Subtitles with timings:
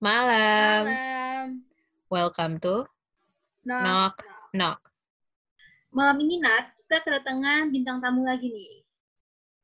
[0.00, 0.88] Malam.
[0.88, 1.46] Malam.
[2.08, 2.88] Welcome to
[3.68, 3.84] Knock.
[3.84, 4.14] Knock
[4.56, 4.80] Knock.
[5.92, 8.80] Malam ini Nat, kita kedatangan bintang tamu lagi nih.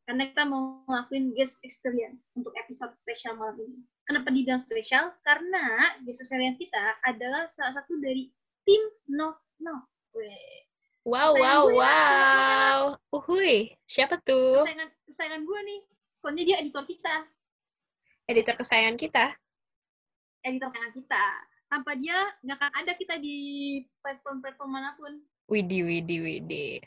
[0.04, 3.80] Karena kita mau ngelakuin guest experience untuk episode spesial malam ini.
[4.04, 5.08] Kenapa dibilang spesial?
[5.24, 8.28] Karena guest experience kita adalah salah satu dari
[8.68, 9.88] tim Knock Knock.
[10.12, 10.68] Weh.
[11.08, 12.80] Wow, Kesayangan wow, gue ya, wow.
[13.08, 13.56] Uhuy,
[13.88, 14.60] siapa tuh?
[14.60, 15.80] Kesayangan, kesayangan gue nih.
[16.20, 17.24] Soalnya dia editor kita.
[18.28, 19.32] Editor kesayangan kita.
[20.46, 21.24] Editor kesayangan kita.
[21.66, 22.14] Tanpa dia,
[22.46, 23.36] nggak akan ada kita di
[23.98, 25.18] platform-platform mana pun.
[25.50, 26.78] Widih, widih, widih.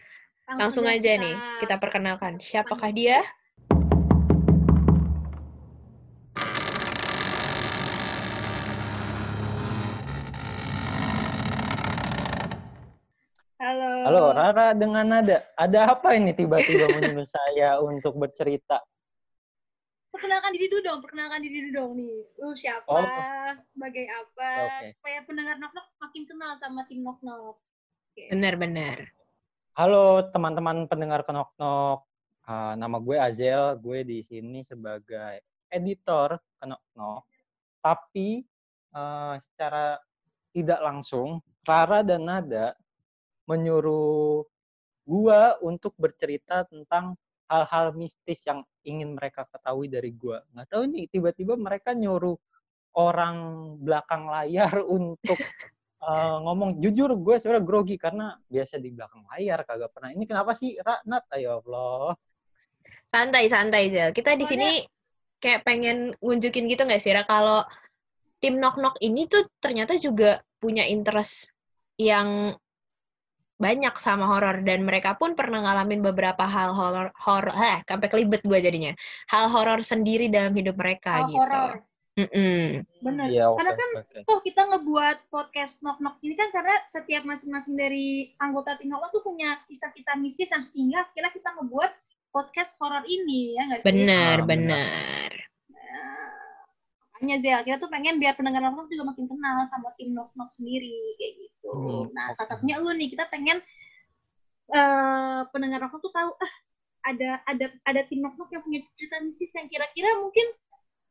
[0.48, 2.40] Langsung aja nih, kita perkenalkan.
[2.40, 3.20] Siapakah dia?
[13.60, 13.92] Halo.
[14.08, 15.44] Halo, Rara dengan Nada.
[15.60, 18.80] Ada apa ini tiba-tiba menyuruh saya untuk bercerita?
[20.10, 22.18] Perkenalkan diri dulu dong, perkenalkan diri dulu dong nih.
[22.42, 23.54] Lu siapa, Oh.
[23.64, 24.50] sebagai apa,
[24.84, 24.98] Oke.
[24.98, 27.56] supaya pendengar Nok Nok makin kenal sama tim Nok Nok.
[28.18, 29.08] Benar-benar.
[29.78, 32.04] Halo teman-teman pendengar Kenok Nok.
[32.50, 37.24] Ah, nama gue Azel, gue di sini sebagai editor Kenok Nok.
[37.80, 38.44] Tapi
[38.90, 39.96] eh, secara
[40.50, 42.74] tidak langsung, Rara dan Nada
[43.46, 44.42] menyuruh
[45.06, 47.14] gue untuk bercerita tentang
[47.50, 50.38] hal-hal mistis yang ingin mereka ketahui dari gue.
[50.54, 52.38] Nggak tahu nih, tiba-tiba mereka nyuruh
[52.96, 53.38] orang
[53.82, 55.40] belakang layar untuk
[56.06, 60.58] eh, ngomong jujur gue sebenarnya grogi karena biasa di belakang layar kagak pernah ini kenapa
[60.58, 62.18] sih Raknat ayo Allah
[63.10, 64.14] Santai, santai, Zel.
[64.14, 64.86] Kita di sini
[65.42, 67.26] kayak pengen ngunjukin gitu nggak sih, Ra?
[67.26, 67.66] Kalau
[68.38, 71.50] tim Knock Knock ini tuh ternyata juga punya interest
[71.98, 72.54] yang
[73.60, 78.40] banyak sama horor dan mereka pun pernah ngalamin beberapa hal horor horor eh sampai kelibet
[78.40, 78.96] gue jadinya
[79.28, 81.38] hal horor sendiri dalam hidup mereka Hal gitu.
[81.44, 81.74] horor.
[82.20, 82.84] Mm-mm.
[83.00, 83.28] Bener.
[83.32, 84.18] Iya, oke Karena kan oke.
[84.28, 89.08] Tuh kita ngebuat podcast Nok Nok ini kan karena setiap masing-masing dari anggota tim Nok
[89.08, 91.92] Nok tuh punya kisah-kisah mistis yang sehingga akhirnya kita ngebuat
[92.36, 93.88] podcast horor ini ya nggak sih?
[93.88, 94.88] Benar, Ah, benar.
[94.88, 95.32] benar.
[95.70, 96.28] Nah,
[97.16, 100.32] makanya Zel, kita tuh pengen biar pendengar Nok Nok juga makin kenal sama tim Nok
[100.36, 101.59] Nok sendiri kayak gitu.
[101.70, 103.62] Hmm, nah, salah satunya lu nih, kita pengen
[104.70, 106.54] eh pendengar Nok tuh tahu ah
[107.10, 110.48] ada ada ada tim Nok yang punya cerita mistis yang kira-kira mungkin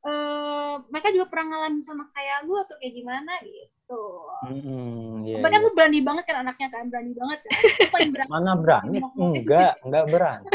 [0.07, 4.03] eh mereka juga pernah ngalamin sama kayak lu atau kayak gimana gitu.
[4.47, 5.59] Mm-mm, iya, iya.
[5.59, 7.51] lu berani banget kan anaknya kan, berani banget kan.
[7.91, 8.29] Paling berani.
[8.37, 9.33] mana berani Nok-nok.
[9.43, 10.47] enggak enggak berani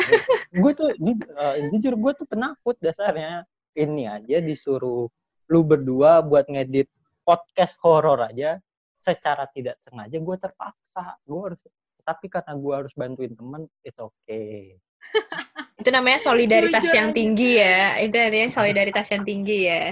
[0.54, 3.44] gue tuh ju- eh, jujur gue tuh penakut dasarnya
[3.74, 5.10] ini aja disuruh
[5.50, 6.88] lu berdua buat ngedit
[7.26, 8.62] podcast horor aja
[9.04, 11.60] secara tidak sengaja gue terpaksa gue harus
[12.04, 14.80] tapi karena gue harus bantuin temen it's okay
[15.84, 18.00] Itu namanya solidaritas Jujur yang tinggi ya.
[18.00, 19.84] Itu artinya solidaritas yang tinggi ya.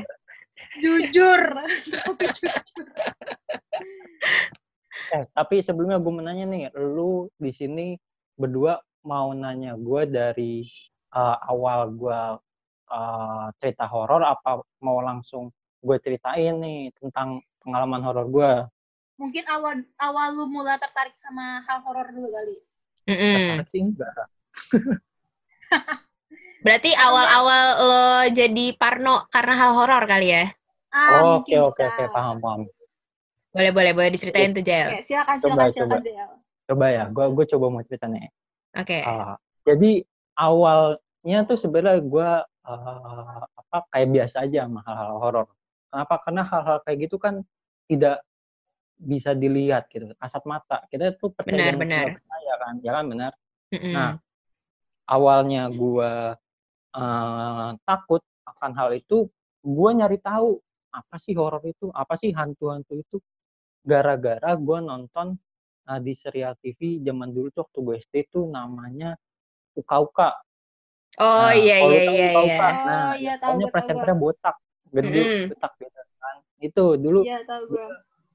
[0.80, 1.42] Jujur.
[1.92, 2.88] Tapi jujur.
[5.12, 8.00] Eh, tapi sebelumnya gue mau nanya nih, lu di sini
[8.40, 10.64] berdua mau nanya gue dari
[11.12, 12.22] eh, awal gue
[12.88, 15.52] eh, cerita horor apa mau langsung
[15.84, 18.52] gue ceritain nih tentang pengalaman horor gue?
[19.22, 22.58] Mungkin awal awal lu mulai tertarik sama hal horor dulu kali.
[23.06, 23.38] Mm-mm.
[23.38, 24.10] Tertarik sih enggak.
[26.66, 28.02] Berarti awal-awal lo
[28.34, 30.46] jadi parno karena hal horor kali ya?
[30.90, 32.62] Ah, Oh, Oke oke oke paham paham.
[33.52, 34.96] Boleh, boleh, boleh diceritain tuh, Jel.
[34.96, 36.06] Oke, silakan Coba, silakan silakan coba.
[36.06, 36.32] Zel.
[36.72, 38.30] Coba ya, gue gue coba mau cerita nih.
[38.78, 39.00] Oke.
[39.04, 39.36] Ah,
[39.68, 39.92] jadi
[40.40, 45.48] awalnya tuh sebenarnya gue eh, apa kayak biasa aja sama hal-hal horor.
[45.92, 46.16] Kenapa?
[46.24, 47.44] Karena hal-hal kayak gitu kan
[47.92, 48.24] tidak
[49.02, 50.86] bisa dilihat gitu, kasat mata.
[50.92, 52.08] Kita tuh percaya Benar, benar.
[52.16, 53.32] percaya kan, ya kan benar.
[53.74, 53.94] Mm-mm.
[53.96, 54.12] Nah,
[55.10, 56.12] awalnya gue
[56.98, 59.28] eh, takut akan hal itu,
[59.64, 60.60] gue nyari tahu
[60.92, 63.18] apa sih horor itu, apa sih hantu-hantu itu.
[63.86, 65.28] Gara-gara gue nonton
[65.90, 69.18] eh, di serial TV zaman dulu tuh waktu gue SD tuh namanya
[69.78, 70.30] Uka Uka.
[71.22, 72.58] oh Nah, iya, iya, iya, Uka iya.
[72.58, 74.56] Uka, Oh, nah, iya, ya, tahu gua, presenternya botak,
[74.92, 75.50] gede, Mm-mm.
[75.50, 76.36] botak gitu kan.
[76.62, 77.88] Itu dulu Iya, tahu gue.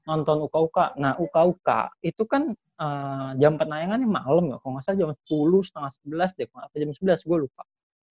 [0.07, 0.85] Nonton Uka Uka.
[0.95, 5.67] Nah, Uka Uka itu kan eh, jam penayangannya malam ya, kalau nggak salah jam 10,
[5.67, 5.91] setengah
[6.31, 7.63] 11 deh, apa jam 11 gue lupa.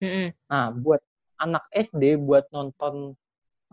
[0.05, 0.27] Mm-mm.
[0.45, 1.01] Nah, buat
[1.41, 3.17] anak SD buat nonton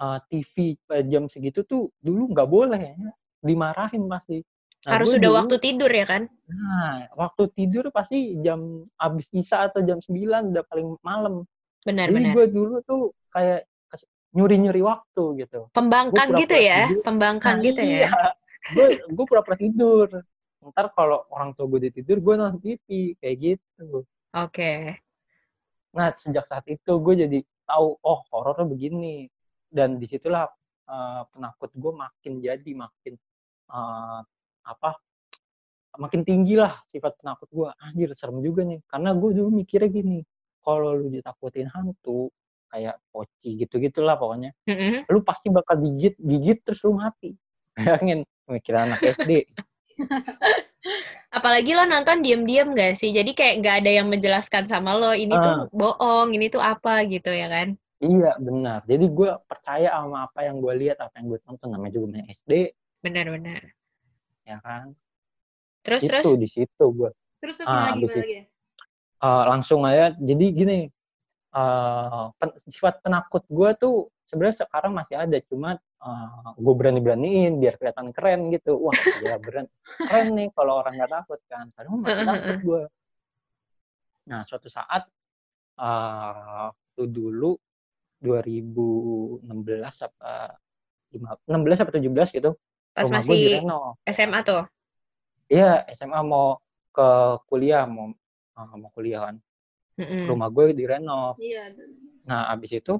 [0.01, 2.97] uh, TV pada jam segitu tuh dulu nggak boleh ya.
[3.45, 4.41] Dimarahin pasti.
[4.85, 6.23] Nah, Harus sudah dulu- waktu tidur ya kan?
[6.49, 11.45] Nah, waktu tidur pasti jam abis Isya atau jam 9 udah paling malam.
[11.85, 12.33] Benar, Jadi benar.
[12.37, 13.69] gue dulu tuh kayak
[14.35, 15.71] nyuri-nyuri waktu gitu.
[15.71, 16.91] Pembangkang gua gitu ya?
[16.91, 17.03] tidur.
[17.07, 17.89] Pembangkang Nah, gitu ya?
[17.89, 18.11] iya.
[18.75, 20.09] Gue gue pura-pura tidur.
[20.65, 24.03] Ntar kalau orang tua gue udah tidur, gue nonton TV kayak gitu.
[24.35, 24.99] Oke.
[25.95, 29.31] Nah, sejak saat itu gue jadi tahu, oh horor tuh begini.
[29.71, 30.51] Dan di situlah
[30.91, 33.15] eh, penakut gue makin jadi makin
[33.71, 34.21] eh,
[34.65, 34.91] apa
[35.95, 40.19] makin tinggi lah sifat penakut gue anjir serem juga nih karena gue dulu mikirnya gini
[40.65, 42.33] kalau lu ditakutin hantu
[42.75, 44.51] kayak poci gitu gitulah pokoknya.
[44.67, 45.07] Mm-mm.
[45.07, 47.39] lu pasti bakal gigit gigit terus lu mati.
[47.79, 49.47] Bayangin mikir anak SD
[51.35, 53.11] Apalagi lo nonton diem-diem gak sih?
[53.15, 57.31] Jadi kayak nggak ada yang menjelaskan sama lo, ini tuh bohong, ini tuh apa gitu
[57.31, 57.79] ya kan?
[58.05, 58.85] iya benar.
[58.85, 61.73] Jadi gue percaya sama apa yang gue lihat apa yang gue tonton.
[61.73, 63.65] Namanya juga main SD Benar-benar.
[64.45, 64.93] ya kan?
[65.81, 66.27] Terus itu terus?
[66.37, 67.11] di situ gue
[67.41, 68.41] Terus terus Ah, gimana lagi, lagi?
[69.25, 70.13] Eh, langsung aja.
[70.21, 70.79] Jadi gini
[71.55, 73.95] eh, pen- sifat penakut gue tuh
[74.27, 75.79] sebenarnya sekarang masih ada cuma
[76.61, 78.77] gue berani beraniin biar kelihatan keren gitu.
[78.77, 78.93] Wah
[79.25, 79.65] ya beran
[79.97, 81.73] keren nih kalau orang nggak takut kan.
[81.73, 82.83] Padahal masih takut gue
[84.25, 85.05] nah suatu saat
[85.77, 86.65] eh
[86.95, 87.59] waktu dulu
[88.23, 89.45] 2016
[90.07, 90.55] apa
[91.13, 92.51] lima- 16 apa 17 gitu
[92.95, 94.63] pas rumah gue masih direnov SMA tuh.
[95.51, 96.57] iya SMA mau
[96.95, 97.09] ke
[97.51, 98.15] kuliah mau
[98.55, 99.37] eh, mau kuliah kan
[99.95, 100.27] Mm-mm.
[100.27, 101.71] rumah gue direnov Iya.
[102.27, 102.95] Nah, abis itu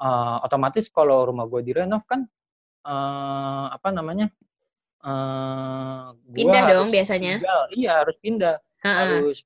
[0.00, 2.24] eh, otomatis kalau rumah gue direnov kan
[2.86, 4.32] eh, apa namanya?
[4.98, 7.38] gua Pindah dong biasanya.
[7.38, 8.96] Tinggal, iya harus pindah, Heeh.
[8.98, 9.38] harus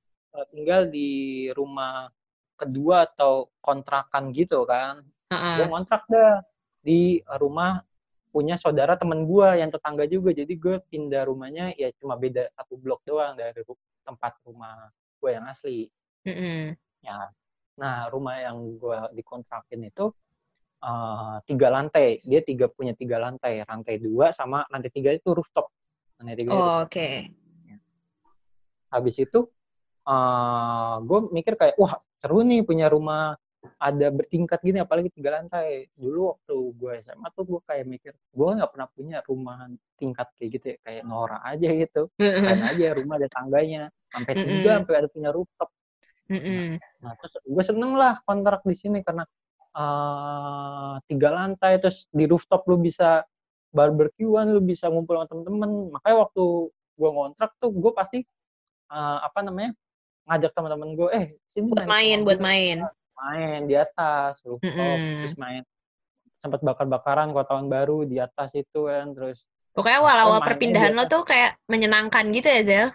[0.49, 2.09] tinggal di rumah
[2.57, 5.05] kedua atau kontrakan gitu kan.
[5.29, 5.57] Heeh.
[5.61, 6.41] Gue ngontrak dah
[6.81, 7.85] di rumah
[8.33, 10.33] punya saudara temen gue yang tetangga juga.
[10.33, 13.61] Jadi gue pindah rumahnya ya cuma beda satu blok doang dari
[14.03, 14.89] tempat rumah
[15.21, 15.87] gue yang asli.
[16.23, 16.79] Mm-mm.
[17.03, 17.31] Ya.
[17.79, 20.15] Nah, rumah yang gue dikontrakin itu
[20.83, 22.23] eh, tiga lantai.
[22.23, 23.67] Dia tiga punya tiga lantai.
[23.67, 25.67] Lantai dua sama lantai tiga itu rooftop.
[26.21, 26.53] Lantai tiga.
[26.55, 27.09] Oh, oke.
[28.93, 29.49] Habis itu
[30.03, 33.39] eh gue mikir kayak wah seru nih punya rumah
[33.79, 35.89] ada bertingkat gini apalagi tiga lantai.
[35.97, 40.51] Dulu waktu gue SMA tuh gue kayak mikir gue nggak pernah punya rumah tingkat kayak
[40.59, 42.11] gitu ya kayak Nora aja gitu.
[42.19, 43.83] Keren aja rumah ada tangganya
[44.13, 45.71] sampai tiga sampai ada punya rooftop.
[46.33, 46.81] Mm-mm.
[47.05, 49.29] Nah, terus gue seneng lah kontrak di sini karena
[49.73, 53.25] eh tiga lantai terus di rooftop lu bisa
[53.73, 55.93] barbekyuan, lu bisa ngumpul sama temen-temen.
[55.93, 58.19] Makanya waktu gue ngontrak tuh gue pasti
[58.93, 59.73] eh, apa namanya
[60.29, 62.79] ngajak teman-teman gue, eh sini Buat main, buat gue." main.
[63.13, 65.21] main di atas rooftop, Mm-mm.
[65.23, 65.63] terus main
[66.43, 71.25] sempat bakar-bakaran kalau tahun baru di atas itu kan, terus Pokoknya awal-awal perpindahan lo tuh
[71.25, 72.87] kayak menyenangkan gitu ya, Zel?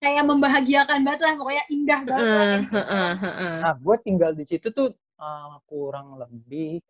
[0.00, 2.24] Kayak membahagiakan banget lah, pokoknya indah banget.
[2.24, 2.74] kayak gitu.
[2.74, 3.54] heeh, heeh.
[3.60, 6.80] Nah, gue tinggal di situ tuh eh, kurang lebih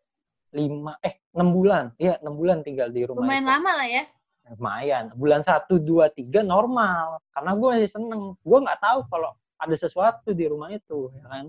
[0.51, 3.51] lima eh enam bulan, iya enam bulan tinggal di rumah Lumayan itu.
[3.51, 4.03] lama lah ya.
[4.45, 9.73] lumayan bulan satu dua tiga normal karena gue masih seneng gue nggak tahu kalau ada
[9.73, 11.45] sesuatu di rumah itu ya kan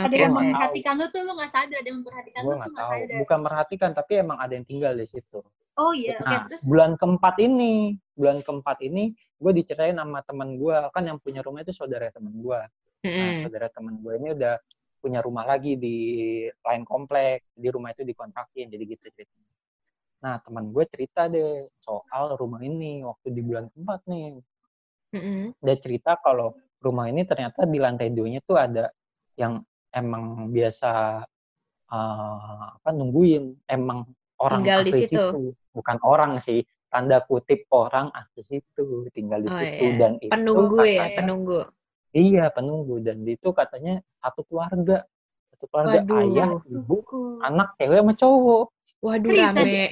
[0.00, 2.86] Ada yang memperhatikan lu tuh lu nggak sadar, ada yang memperhatikan gue lu tuh nggak
[2.88, 3.16] sadar.
[3.20, 5.38] bukan merhatikan tapi emang ada yang tinggal di situ
[5.78, 6.62] Oh iya, oke nah terus?
[6.66, 11.62] bulan keempat ini bulan keempat ini gue diceritain sama teman gue kan yang punya rumah
[11.62, 12.60] itu saudara teman gue
[12.98, 14.58] nah saudara teman gue ini udah
[14.98, 15.96] punya rumah lagi di
[16.50, 17.46] lain komplek.
[17.54, 19.52] Di rumah itu dikontrakin jadi gitu ceritanya.
[20.26, 24.42] Nah teman gue cerita deh soal rumah ini waktu di bulan keempat nih.
[25.08, 25.56] Mm-mm.
[25.64, 26.52] dia cerita kalau
[26.84, 28.92] rumah ini ternyata di lantai duanya tuh ada
[29.40, 31.24] yang emang biasa
[31.88, 33.64] eh, apa nungguin.
[33.64, 34.04] Emang
[34.42, 35.56] orang Tinggal di asli situ.
[35.78, 39.96] Bukan orang sih tanda kutip orang asli situ tinggal di Oh, situ iya.
[39.96, 41.58] dan itu Penunggu ya, katanya- penunggu.
[42.10, 45.06] iya penunggu dan itu katanya satu keluarga
[45.52, 46.18] satu keluarga Waduh.
[46.24, 46.96] ayah ibu
[47.40, 48.64] anak cewek sama cowok
[48.98, 49.62] Waduh, Seriusan?
[49.62, 49.86] rame.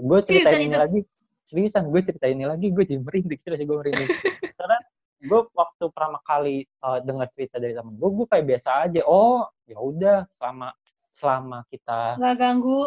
[0.00, 0.80] gue Seriusan ceritain ini itu?
[0.80, 1.00] lagi
[1.44, 4.08] seriusan gue ceritain ini lagi gue jadi merinding terus gue merinding
[4.58, 4.78] karena
[5.18, 9.44] gue waktu pertama kali uh, dengar cerita dari temen gue gue kayak biasa aja oh
[9.64, 10.68] ya udah selama
[11.12, 12.80] selama kita Nggak ganggu.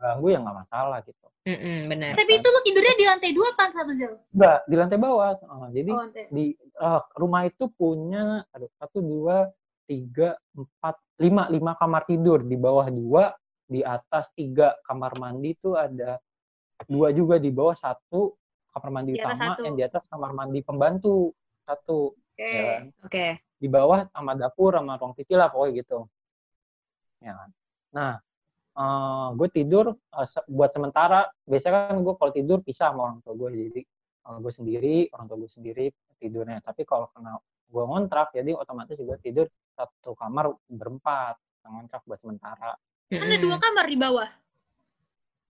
[0.00, 2.14] Ganggu ya nggak masalah gitu Mm-mm, benar.
[2.14, 4.14] Tapi itu lu tidurnya di lantai dua apa satu Zel?
[4.30, 6.24] enggak di lantai bawah Uh, jadi Oh, lantai.
[6.30, 6.44] di
[6.78, 9.50] uh, rumah itu punya aduh, satu dua
[9.90, 13.34] tiga empat lima lima kamar tidur di bawah dua
[13.66, 16.22] di atas tiga kamar mandi itu ada
[16.86, 18.38] dua juga di bawah satu
[18.70, 19.62] kamar mandi Di utama satu.
[19.66, 21.34] yang di atas kamar mandi pembantu
[21.66, 22.46] satu Oke.
[22.48, 22.82] ya kan?
[23.02, 23.26] Oke.
[23.58, 25.98] di bawah sama dapur sama ruang TV lah pokoknya gitu
[27.18, 27.50] ya kan
[28.72, 29.92] nah gue tidur
[30.24, 33.80] se- buat sementara biasanya kan gue kalau tidur pisah sama orang tua gue jadi
[34.40, 35.84] gue sendiri orang tua gue sendiri
[36.16, 37.36] tidurnya tapi kalau kena
[37.68, 41.36] gue ngontrak jadi otomatis gue tidur satu kamar berempat
[41.68, 42.74] ngontrak buat sementara
[43.12, 43.60] Kan ada dua Mm-mm.
[43.60, 44.28] kamar di bawah.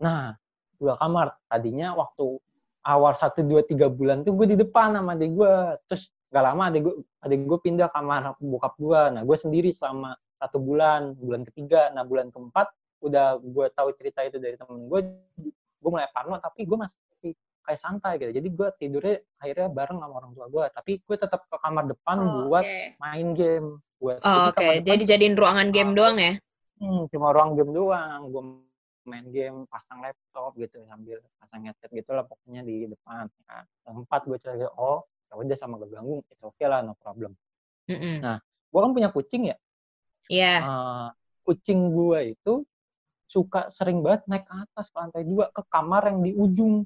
[0.03, 0.35] Nah,
[0.83, 1.39] dua kamar.
[1.47, 2.27] Tadinya waktu
[2.83, 5.53] awal satu dua tiga bulan tuh gue di depan sama adik gue.
[5.87, 9.01] Terus gak lama adik gue adik gue pindah kamar bokap gue.
[9.15, 11.95] Nah, gue sendiri selama satu bulan, bulan ketiga.
[11.95, 12.67] Nah, bulan keempat
[13.03, 15.01] udah gue tahu cerita itu dari temen gue.
[15.83, 16.95] gue mulai parno tapi gue masih
[17.63, 21.43] kayak santai gitu jadi gue tidurnya akhirnya bareng sama orang tua gue tapi gue tetap
[21.47, 22.79] ke kamar depan Oh, buat oke.
[22.99, 23.69] main game
[23.99, 25.97] buat Oh, Oke, depan jadi jadiin ruangan game Ah.
[25.99, 26.33] doang ya?
[26.79, 28.21] Hmm, cuma ruang game doang.
[28.31, 28.43] Gue
[29.03, 33.27] main game, pasang laptop gitu sambil pasang headset gitu lah pokoknya di depan.
[33.47, 37.35] Nah, tempat gue cari, oh ya udah sama ganggu, itu oke lah, no problem.
[37.87, 38.23] Mm-mm.
[38.23, 38.39] Nah.
[38.71, 39.57] Gue kan punya kucing ya.
[40.27, 40.55] Iya.
[40.63, 41.09] Eh,
[41.43, 42.53] kucing gue itu
[43.33, 46.85] suka sering banget naik ke atas ke lantai dua ke kamar yang di ujung,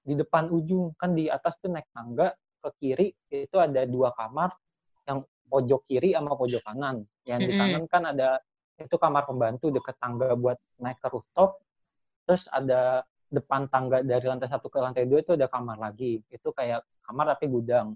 [0.00, 2.32] di depan ujung kan di atas tuh naik tangga
[2.64, 4.56] ke kiri itu ada dua kamar
[5.04, 5.20] yang
[5.52, 7.04] pojok kiri sama pojok kanan.
[7.28, 8.40] Yang di kanan kan ada
[8.80, 11.60] itu kamar pembantu deket tangga buat naik ke rooftop.
[12.24, 16.24] Terus ada depan tangga dari lantai satu ke lantai dua itu ada kamar lagi.
[16.32, 17.92] Itu kayak kamar tapi gudang.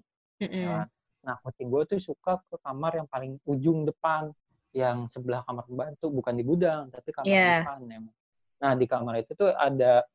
[0.85, 0.87] Kan.
[1.25, 4.31] Nah, kucing gue tuh suka ke kamar yang paling ujung depan,
[4.77, 7.49] yang sebelah kamar pembantu, bukan di gudang, tapi kamar Iya.
[7.65, 8.15] depan emang.
[8.61, 10.05] Nah, di kamar itu tuh ada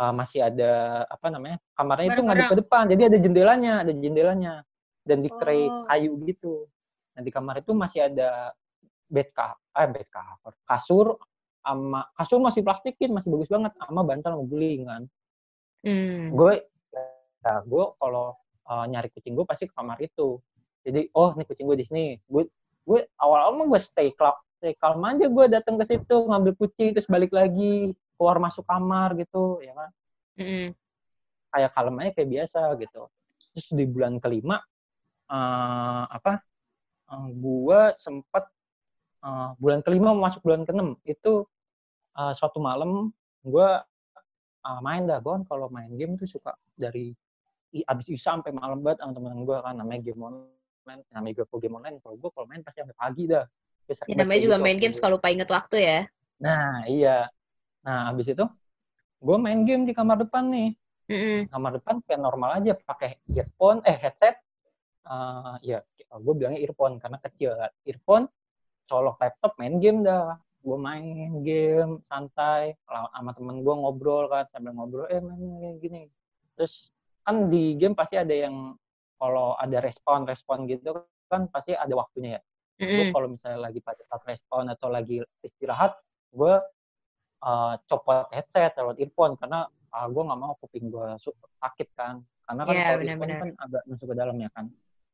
[0.00, 1.60] uh, masih ada apa namanya?
[1.76, 4.54] Kamarnya itu ngadep ke depan, jadi ada jendelanya, ada jendelanya
[5.04, 5.84] dan di tray Oh.
[5.84, 6.54] kayu gitu.
[7.12, 8.56] Nah, di kamar itu masih ada
[9.12, 11.06] bed ka eh bed cover, kasur
[11.60, 15.04] sama kasur masih plastikin, masih bagus banget sama bantal sama guling kan
[15.82, 16.30] Hmm.
[16.38, 16.62] gue
[17.42, 18.38] ya gue kalau
[18.70, 20.38] uh, nyari kucing gue pasti ke kamar itu
[20.86, 22.46] jadi oh ini kucing gue di sini gue
[22.82, 26.94] gue awal-awal mah gue stay calm stay calm aja gue datang ke situ ngambil kucing
[26.94, 29.90] terus balik lagi keluar masuk kamar gitu ya kan?
[30.38, 30.72] Mm-mm.
[31.52, 33.02] kayak kalem aja kayak biasa gitu.
[33.52, 34.62] Terus di bulan kelima
[35.32, 36.40] eh apa
[37.10, 38.44] eh, gue sempet
[39.24, 41.44] eh, bulan kelima masuk bulan keenam itu
[42.16, 43.10] eh, suatu malam
[43.42, 43.68] gue
[44.62, 47.12] eh, main dah gue kalau main game tuh suka dari
[47.72, 51.76] abis isa sampai malam banget sama temen gue kan namanya game online namanya gue game
[51.78, 53.46] online kalau gue kalau main pasti sampai pagi dah.
[54.06, 56.00] Ya, namanya juga main game suka lupa inget waktu ya.
[56.42, 57.30] nah iya.
[57.82, 58.46] Nah abis itu
[59.22, 60.70] gue main game di kamar depan nih.
[61.12, 61.50] Mm-mm.
[61.50, 64.38] kamar depan kayak normal aja pakai earphone eh headset.
[65.06, 67.70] Eh ya gue bilangnya earphone karena kecil kan.
[67.86, 68.24] earphone
[68.86, 70.38] colok laptop main game dah.
[70.62, 76.06] Gue main game santai sama temen gue ngobrol kan sambil ngobrol eh main main gini.
[76.54, 78.78] Terus kan di game pasti ada yang
[79.22, 82.40] kalau ada respon respon gitu kan pasti ada waktunya ya.
[82.82, 83.14] Gue Mm-mm.
[83.14, 85.94] kalau misalnya lagi pada saat respon atau lagi istirahat
[86.34, 86.58] gue
[87.46, 91.06] uh, copot headset lewat earphone karena uh, gue nggak mau kuping gue
[91.62, 92.18] sakit kan.
[92.42, 93.38] Karena kan Iya, kalau earphone benar-benar.
[93.38, 94.64] kan agak masuk ke dalam ya kan.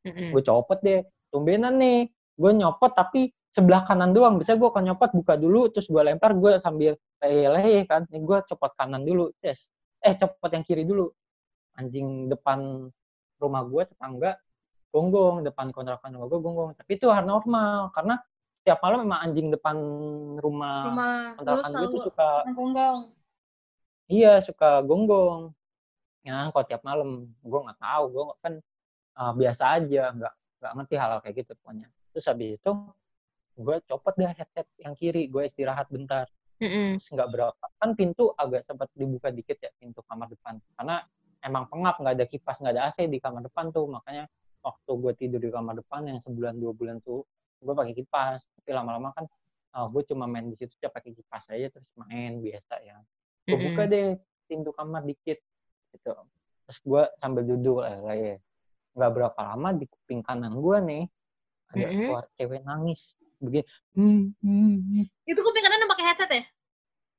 [0.09, 0.31] Mm-mm.
[0.33, 2.09] gue copot deh tumbenan nih.
[2.39, 4.41] Gue nyopot tapi sebelah kanan doang.
[4.41, 8.09] Bisa gue kalau nyopot buka dulu terus gue lempar gue sambil leye-leye kan.
[8.09, 9.69] Nih gue copot kanan dulu tes.
[10.01, 11.13] Eh copot yang kiri dulu.
[11.77, 12.89] Anjing depan
[13.39, 14.37] rumah gue tetangga
[14.89, 16.71] gonggong depan kontrakan rumah gue gonggong.
[16.75, 18.19] Tapi itu hal normal karena
[18.63, 19.77] setiap malam memang anjing depan
[20.43, 23.01] rumah, Rumah kontrakan gue tuh suka menggonggong.
[24.09, 25.53] iya suka gonggong.
[26.27, 28.55] Ya kalau tiap malam gue nggak tahu gue kan
[29.17, 31.89] uh, biasa aja nggak nggak ngerti hal-hal kayak gitu pokoknya.
[32.13, 32.71] Terus habis itu
[33.59, 36.27] gue copot deh headset yang kiri gue istirahat bentar.
[36.59, 36.99] Mm-mm.
[36.99, 40.59] terus nggak berapa kan pintu agak sempat dibuka dikit ya pintu kamar depan.
[40.75, 41.07] Karena
[41.43, 43.87] emang pengap nggak ada kipas nggak ada AC di kamar depan tuh.
[43.87, 44.27] Makanya
[44.63, 47.23] waktu gue tidur di kamar depan yang sebulan dua bulan tuh
[47.63, 48.43] gue pakai kipas.
[48.61, 49.25] Tapi lama-lama kan
[49.79, 52.97] gue cuma main di situ aja pakai kipas aja terus main biasa ya.
[53.47, 54.19] Gue buka deh
[54.51, 55.39] pintu kamar dikit
[55.95, 56.13] gitu.
[56.69, 58.37] Terus gue sambil duduk eh, lah ya
[58.99, 61.05] nggak berapa lama di kuping kanan gue nih
[61.71, 62.07] ada Mm-mm.
[62.11, 63.15] suara cewek nangis.
[63.39, 63.63] Begini
[63.95, 65.05] hmm, hmm.
[65.23, 66.43] Itu kuping kanan yang pakai headset ya?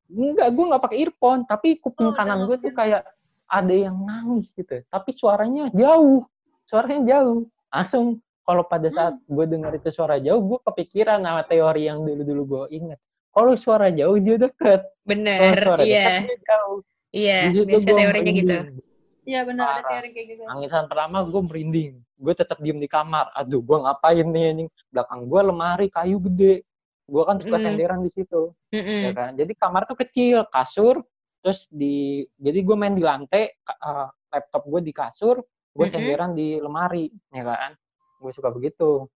[0.10, 3.06] Enggak, gue nggak pakai earphone, tapi kuping Oh, kanan gue tuh kayak
[3.50, 4.86] ada yang nangis gitu.
[4.86, 6.24] Tapi suaranya jauh,
[6.64, 7.50] suaranya jauh.
[7.68, 12.42] Langsung kalau pada saat gue dengar itu suara jauh, gue kepikiran sama teori yang dulu-dulu
[12.46, 13.00] gue inget.
[13.30, 16.16] Kalau suara jauh dia deket, kalau Bener, suara dekat iya.
[16.26, 16.80] dia jauh.
[17.10, 18.54] Iya, Di biasa teorinya gitu.
[18.54, 18.88] merinding.
[19.26, 20.42] Iya benar ada teori kayak gitu.
[20.46, 21.92] Nangisan pertama gue merinding.
[22.18, 23.30] Gue tetap diem di kamar.
[23.38, 24.70] Aduh, gue ngapain nih anjing?
[24.90, 26.66] Belakang gue lemari kayu gede.
[27.06, 27.66] Gue kan suka Mm.
[27.66, 28.54] senderan di situ.
[28.70, 29.14] ya Mm-mm.
[29.18, 31.02] kan jadi kamar tuh kecil kasur
[31.40, 35.40] terus di jadi gue main di lantai eh, laptop gue di kasur
[35.80, 37.72] gue senderan di lemari ya kan?
[38.20, 39.08] Gue suka begitu.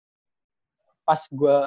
[1.03, 1.58] Pas gue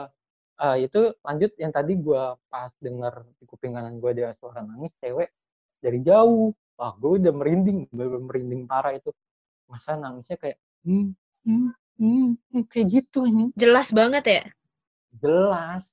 [0.63, 4.95] eh, itu lanjut yang tadi gue pas denger di kuping kanan gue ada suara nangis
[5.03, 5.29] cewek
[5.85, 6.55] dari jauh.
[6.77, 9.13] Wah gue udah merinding bener merinding parah itu.
[9.67, 11.13] Masa nangisnya kayak hmm,
[11.45, 13.53] hmm, hmm, hmm, kayak gitu ini.
[13.59, 14.43] Jelas banget ya.
[15.17, 15.93] jelas.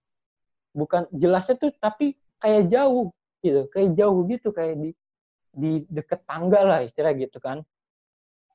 [0.74, 3.14] Bukan jelasnya tuh tapi kayak jauh
[3.44, 4.90] gitu kayak jauh gitu kayak di
[5.54, 7.62] di deket tangga lah istilah gitu kan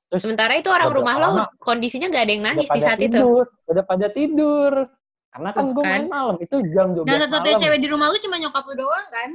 [0.08, 1.28] terus Sementara itu orang rumah lo
[1.60, 3.12] kondisinya nggak ada yang nangis di saat itu.
[3.12, 4.72] tidur udah pada tidur
[5.28, 5.92] karena kan Tuh gue kan.
[5.92, 9.08] main malam itu jam 12 Dan satu-satunya cewek di rumah lu cuma nyokap lu doang
[9.12, 9.30] kan?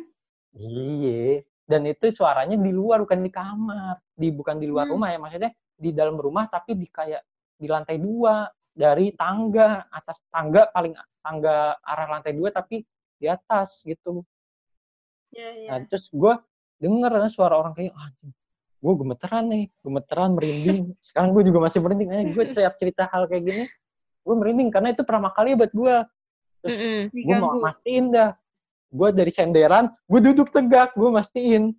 [0.54, 4.94] iya dan itu suaranya di luar bukan di kamar di bukan di luar Hmm.
[5.00, 7.24] rumah ya maksudnya di dalam rumah tapi di kayak
[7.56, 10.94] di lantai dua dari tangga atas tangga paling
[11.24, 12.84] tangga arah lantai dua tapi
[13.16, 14.26] di atas gitu
[15.34, 15.70] Ya, ya.
[15.74, 16.34] Nah, terus gue
[16.78, 18.32] denger ada suara orang kayak anjing
[18.84, 20.92] gue gemeteran nih gemeteran merinding.
[21.00, 23.64] Sekarang gue juga masih merinding aja gue setiap cerita hal kayak gini
[24.24, 25.96] gue merinding karena itu pertama kali buat gue
[26.64, 27.00] terus Mm-mm.
[27.12, 28.32] gue mau mastiin dah.
[28.94, 31.72] Gue dari senderan gue duduk tegak gue mastiin.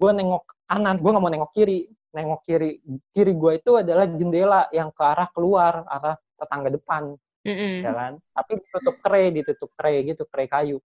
[0.00, 1.92] Gue nengok kanan gue nggak mau nengok kiri.
[2.12, 2.80] Nengok kiri
[3.12, 7.12] kiri gue itu adalah jendela yang ke arah keluar arah tetangga depan.
[7.44, 7.84] Mm-mm.
[7.84, 8.12] ya kan?
[8.32, 10.80] Tapi ditutup kre ditutup kre gitu kre kayu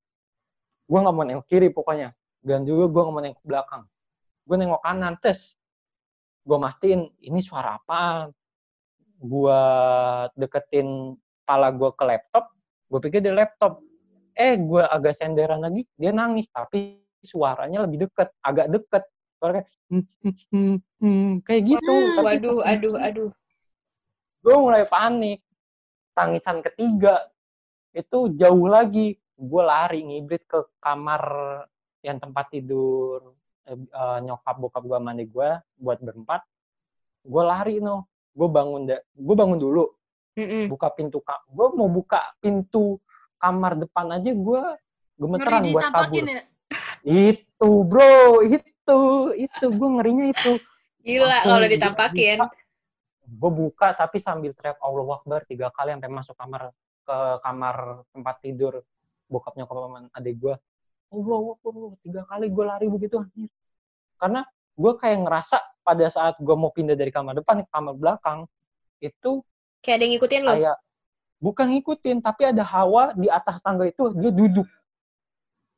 [0.87, 2.15] gue nggak mau nengok kiri pokoknya.
[2.39, 3.83] Dan juga gue nggak mau nengok belakang.
[4.47, 5.59] Gue nengok kanan tes.
[6.47, 8.31] Gue mastiin ini suara apaan?
[9.19, 9.59] Gue
[10.39, 12.51] deketin pala gue ke laptop
[12.87, 13.83] gue pikir di laptop.
[14.37, 16.47] Eh gue agak senderan lagi dia nangis.
[16.47, 19.03] Tapi suaranya lebih deket agak deket.
[19.37, 21.93] Suara kayak "Hmm, hmm, hmm, hmm," kayak gitu.
[21.93, 23.29] Hmm, Tapi Waduh, aduh, aduh.
[24.41, 25.43] gue mulai panik.
[26.17, 27.29] Tangisan ketiga
[27.93, 31.21] itu jauh lagi gue lari ngibrit ke kamar
[32.01, 33.37] yang tempat tidur
[33.69, 36.41] eh, nyokap bokap gue mandi gue buat berempat.
[37.21, 39.85] Gue lari no gue bangun gue bangun dulu.
[40.37, 40.69] Mm-mm.
[40.69, 43.01] buka pintu kak gue mau buka pintu
[43.41, 44.63] kamar depan aja gue
[45.17, 46.23] gemeteran Ngeri buat kabur.
[46.29, 46.41] ya.
[47.01, 48.45] itu bro.
[48.45, 48.99] Itu
[49.33, 49.65] itu.
[49.73, 50.61] Gue ngerinya itu.
[51.01, 52.37] Gila Langsung kalau ditampakin.
[53.27, 56.71] gue buka tapi sambil teriak Allah Akbar tiga kali sampai masuk kamar
[57.03, 57.75] ke kamar
[58.15, 58.73] tempat tidur
[59.27, 60.55] bokap nyokap sama adik gue
[61.07, 63.47] Allah Akbar tiga kali gue lari begitu anjir
[64.17, 64.41] karena
[64.73, 68.39] gue kayak ngerasa pada saat gue mau pindah dari kamar depan ke kamar belakang
[68.99, 69.39] itu
[69.79, 70.51] Kayak ada yang ngikutin lo.
[70.51, 70.77] kayak
[71.37, 74.67] bukan ngikutin tapi ada hawa di atas tangga itu dia duduk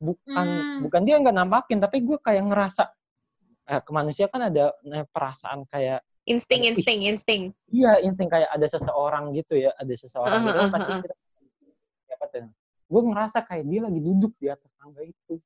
[0.00, 0.80] bukan Hmm.
[0.80, 2.88] bukan dia nggak nampakin tapi gue kayak ngerasa
[3.68, 7.42] eh, ke manusia kan ada eh, perasaan kayak Insting, Ada- insting, insting.
[7.72, 11.14] Iya, insting kayak ada seseorang gitu ya, ada seseorang gitu kan Heeh, pasti kita
[12.06, 12.44] siapa tuh?
[12.90, 15.38] Gue ngerasa kayak dia lagi duduk di atas tangga itu.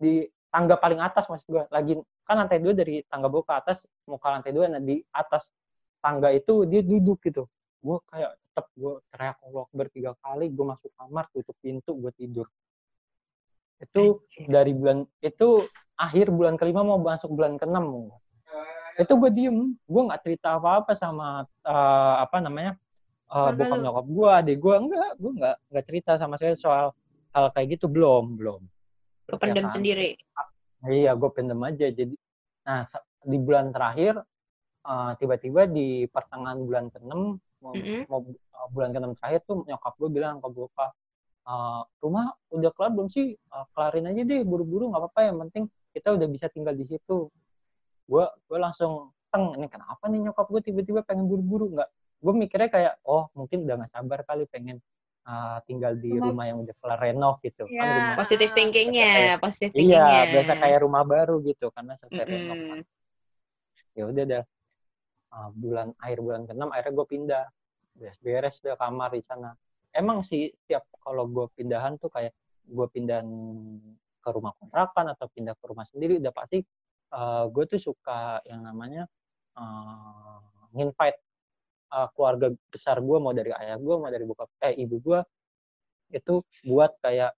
[0.00, 1.64] Di tangga paling atas maksud gue.
[1.68, 1.92] Lagi
[2.24, 5.52] kan lantai dua dari tangga bawah ke atas, mau ke lantai dua, nah di atas
[6.00, 7.44] tangga itu dia duduk gitu.
[7.84, 12.12] Gue kayak tetap gue teriak Allah Akbar tiga kali, gue masuk kamar, tutup pintu, gue
[12.16, 12.46] tidur.
[13.76, 15.68] Itu dari bulan itu
[16.00, 18.08] akhir bulan kelima mau masuk bulan keenam
[19.00, 19.56] itu gue diem
[19.88, 22.76] gue nggak cerita apa apa sama eh, apa namanya
[23.32, 23.82] uh, Keluarga bokap lu?
[23.82, 26.86] nyokap gue adik gue enggak gue nggak nggak cerita sama saya soal
[27.32, 28.60] hal kayak gitu belum belum
[29.24, 29.72] Lo Ya pendem kan?
[29.72, 30.08] sendiri.
[30.84, 32.12] iya gue pendem aja jadi
[32.62, 32.84] nah
[33.22, 34.20] di bulan terakhir
[34.82, 38.04] eh, tiba-tiba di pertengahan bulan keenam mau, Mm-mm.
[38.10, 40.90] mau uh, bulan keenam terakhir tuh nyokap gue bilang ke bokap
[41.42, 45.64] "Eh, rumah udah kelar belum sih Eh, kelarin aja deh buru-buru nggak apa-apa yang penting
[45.94, 47.30] kita udah bisa tinggal di situ
[48.04, 51.88] gue gue langsung teng ini kenapa nih nyokap gue tiba-tiba pengen buru-buru nggak
[52.22, 54.78] gue mikirnya kayak oh mungkin udah nggak sabar kali pengen
[55.22, 57.82] uh, tinggal di Rumah- rumah yang udah kelar renov gitu kan Ya.
[57.84, 58.54] rumah Positif Ah.
[58.54, 60.22] thinkingnya, positif iya thinkingnya.
[60.32, 62.70] biasa kayak rumah baru gitu karena selesai renov Mm-mm.
[62.70, 62.80] kan.
[63.92, 64.44] ya udah dah
[65.32, 67.44] Uh, bulan akhir bulan keenam akhirnya gue pindah
[67.96, 69.56] beres-beres deh kamar di sana
[69.90, 73.24] emang sih tiap kalau gue pindahan tuh kayak gue pindahan
[74.20, 76.60] ke rumah kontrakan atau pindah ke rumah sendiri udah pasti
[77.48, 79.08] gue tuh suka yang namanya
[79.56, 80.36] uh,
[80.72, 81.16] nginvite
[81.92, 85.20] uh, keluarga besar gue mau dari ayah gue mau dari bokap eh ibu gue
[86.12, 87.32] itu buat kayak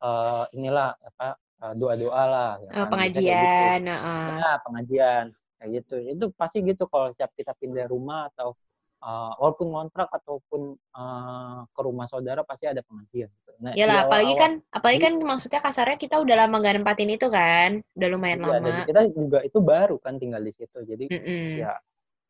[0.00, 4.26] uh, inilah apa uh, doa-doa lah ya Eh, kan, gitu pengajian, heeh.
[4.40, 5.24] ya pengajian
[5.58, 8.54] kayak gitu itu pasti gitu kalau setiap kita pindah rumah atau
[9.02, 13.50] uh, walaupun kontrak ataupun uh, ke rumah saudara pasti ada pengajian gitu.
[13.58, 17.26] nah di Iyalah, apalagi kan, apalagi kan maksudnya kasarnya kita udah lama gak nempatin itu
[17.26, 18.86] kan, udah lumayan dan lama.
[18.86, 21.66] kita juga itu baru kan tinggal di situ jadi Mm-mm.
[21.66, 21.74] ya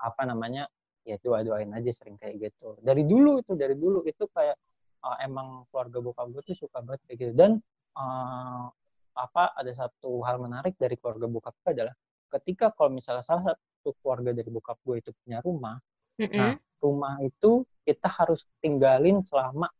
[0.00, 0.70] apa namanya
[1.08, 2.76] ya doa doain aja sering kayak gitu.
[2.84, 4.56] Dari dulu itu dari dulu itu kayak
[5.00, 7.32] uh, emang keluarga bokap gue tuh suka banget kayak gitu.
[7.32, 7.56] Dan
[7.96, 8.68] uh,
[9.16, 11.94] apa ada satu hal menarik dari keluarga bokap gue adalah
[12.28, 15.80] ketika kalau misalnya salah satu keluarga dari bokap gue itu punya rumah
[16.18, 16.34] Mm-mm.
[16.34, 19.70] Nah, rumah itu kita harus tinggalin selama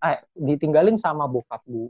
[0.00, 1.88] eh ditinggalin sama bokap gue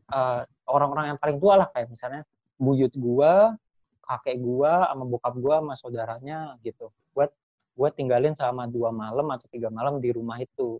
[0.70, 1.68] orang-orang yang paling tua lah.
[1.74, 2.22] Kayak misalnya
[2.54, 3.58] buyut gua
[4.06, 6.94] kakek gua sama bokap gua sama saudaranya gitu.
[7.14, 7.34] Buat
[7.74, 10.78] buat tinggalin selama dua malam atau tiga malam di rumah itu.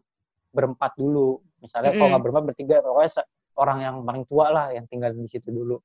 [0.50, 1.38] Berempat dulu.
[1.62, 2.10] Misalnya kalau Mm-mm.
[2.14, 2.76] nggak berempat bertiga.
[2.82, 3.22] Pokoknya
[3.56, 5.78] orang yang paling tua lah yang tinggal di situ dulu.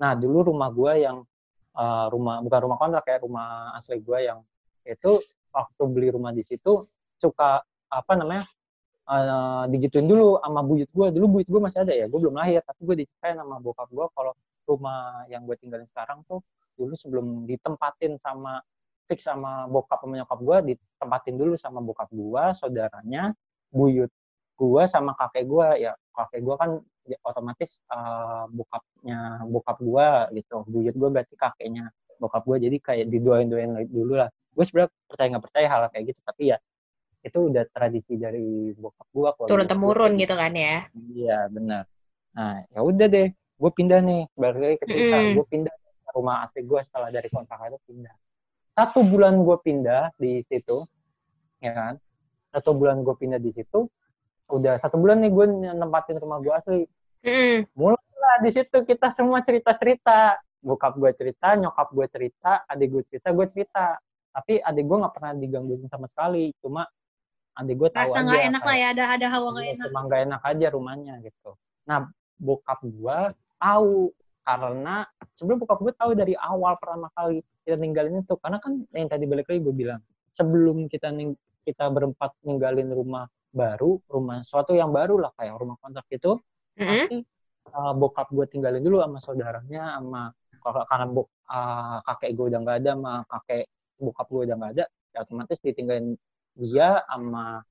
[0.00, 1.24] Nah dulu rumah gua yang
[1.76, 4.38] eh, rumah bukan rumah kontrak kayak rumah asli gua yang
[4.86, 5.18] itu
[5.50, 6.84] waktu beli rumah di situ
[7.16, 8.44] suka apa namanya
[9.08, 12.60] eh, digituin dulu sama buyut gue dulu buyut gue masih ada ya gue belum lahir.
[12.64, 14.32] Tapi gue diceritain sama bokap gue kalau
[14.66, 16.42] rumah yang gue tinggalin sekarang tuh
[16.76, 18.60] dulu sebelum ditempatin sama
[19.06, 23.32] fix sama bokap sama nyokap gue ditempatin dulu sama bokap gue saudaranya
[23.70, 24.10] buyut
[24.56, 26.70] gue sama kakek gue ya kakek gue kan
[27.04, 30.08] ya, otomatis uh, bokapnya bokap gue
[30.40, 30.56] gitu.
[30.66, 34.32] Buyut gue berarti kakeknya bokap gue jadi kayak didoain-doain dulu lah.
[34.56, 36.58] Gue sebenarnya percaya nggak percaya hal kayak gitu tapi ya
[37.26, 40.88] itu udah tradisi dari bokap gue turun temurun gitu kan ya?
[40.94, 41.84] Iya benar.
[42.32, 44.22] Nah ya udah deh gue pindah nih.
[44.32, 45.16] Balik lagi ke cerita.
[45.20, 45.32] Mm.
[45.36, 45.74] gue pindah
[46.16, 48.14] rumah asli gue setelah dari kontrakan itu pindah
[48.76, 50.84] satu bulan gue pindah di situ
[51.64, 51.94] ya kan?
[52.52, 53.88] Satu bulan gue pindah di situ
[54.46, 56.82] udah satu bulan nih gue nempatin rumah gue asli.
[57.26, 57.66] Mm.
[57.74, 63.02] mulai di situ kita semua cerita cerita bokap gue cerita nyokap gue cerita adik gue
[63.08, 63.86] cerita gue cerita.
[64.36, 66.84] Tapi adik gue nggak pernah digangguin sama sekali cuma
[67.56, 69.86] adik gue tahu Rasa aja nggak enak lah ya ada ada hawa nggak iya, enak.
[69.88, 71.50] cuma nggak enak aja rumahnya gitu.
[71.88, 71.98] Nah
[72.36, 73.18] bokap gue
[73.56, 74.12] tahu
[74.46, 75.02] karena
[75.34, 79.26] sebelum bokap gue tahu dari awal pertama kali kita ninggalin itu karena kan yang tadi
[79.26, 81.34] balik lagi gue bilang sebelum kita ning
[81.66, 86.38] kita berempat ninggalin rumah baru rumah suatu yang baru lah kayak rumah kontrak itu
[86.78, 86.86] mm -hmm.
[86.86, 87.18] pasti
[87.74, 90.30] uh, bokap gue tinggalin dulu sama saudaranya sama
[90.66, 93.64] karena bok, uh, kakek gue udah nggak ada sama kakek
[93.98, 96.06] bokap gue udah nggak ada ya otomatis ditinggalin
[96.54, 97.66] dia sama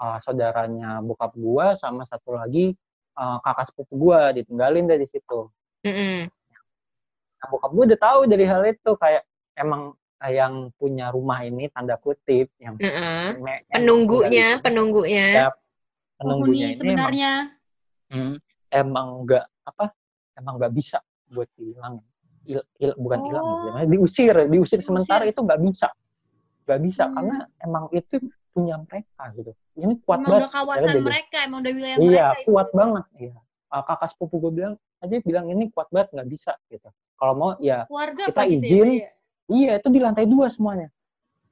[0.00, 2.72] uh, saudaranya bokap gue sama satu lagi
[3.16, 5.48] uh, kakak sepupu gue ditinggalin dari situ.
[5.84, 6.16] Mm-hmm.
[7.36, 9.22] Nah, bokap gue udah tahu dari hal itu kayak
[9.58, 9.92] emang
[10.26, 13.44] yang punya rumah ini tanda kutip yang mm-hmm.
[13.44, 15.48] me- penunggunya penunggunya ya,
[16.16, 17.32] penunggunya ini sebenarnya
[18.08, 18.34] emang, hmm,
[18.72, 19.92] emang nggak apa
[20.40, 22.00] emang nggak bisa buat hilang
[22.48, 23.84] il, il, bukan hilang oh.
[23.84, 25.92] diusir diusir sementara itu nggak bisa
[26.64, 27.14] nggak bisa hmm.
[27.14, 28.14] karena emang itu
[28.56, 29.52] punya mereka gitu.
[29.76, 30.40] Ini kuat emang banget.
[30.48, 32.16] Udah kawasan ya, mereka, emang udah wilayah iya, mereka.
[32.16, 32.76] Iya, kuat itu.
[32.80, 33.04] banget.
[33.20, 33.36] Iya.
[33.70, 36.88] Kakak sepupu gue bilang aja bilang ini kuat banget nggak bisa gitu.
[37.16, 38.88] Kalau mau ya Keluarga kita gitu izin.
[39.02, 39.10] Ya,
[39.50, 40.88] iya, itu di lantai dua semuanya.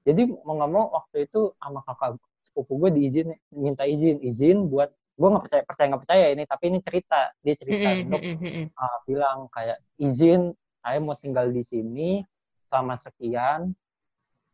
[0.04, 2.20] Jadi mau nggak mau waktu itu sama kakak
[2.54, 6.64] sepupu gue diizin minta izin izin buat gue nggak percaya percaya nggak percaya ini tapi
[6.70, 8.04] ini cerita dia cerita mm -hmm.
[8.06, 8.22] untuk
[8.78, 12.22] uh, bilang kayak izin saya mau tinggal di sini
[12.66, 13.74] selama sekian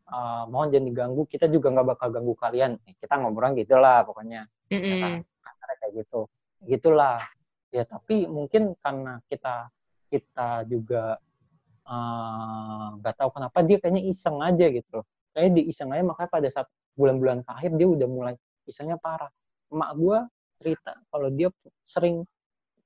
[0.09, 4.45] uh, mohon jangan diganggu kita juga nggak bakal ganggu kalian kita ngobrol gitu lah pokoknya
[4.69, 4.85] mm -hmm.
[4.85, 5.13] ya kan?
[5.81, 6.21] kayak gitu
[6.69, 7.21] gitulah
[7.71, 9.71] ya tapi mungkin karena kita
[10.11, 11.15] kita juga
[11.87, 16.29] eh, nggak uh, tahu kenapa dia kayaknya iseng aja gitu kayak di iseng aja makanya
[16.29, 16.67] pada saat
[16.99, 18.35] bulan-bulan terakhir dia udah mulai
[18.67, 19.31] isengnya parah
[19.71, 20.19] emak gue
[20.59, 21.47] cerita kalau dia
[21.87, 22.27] sering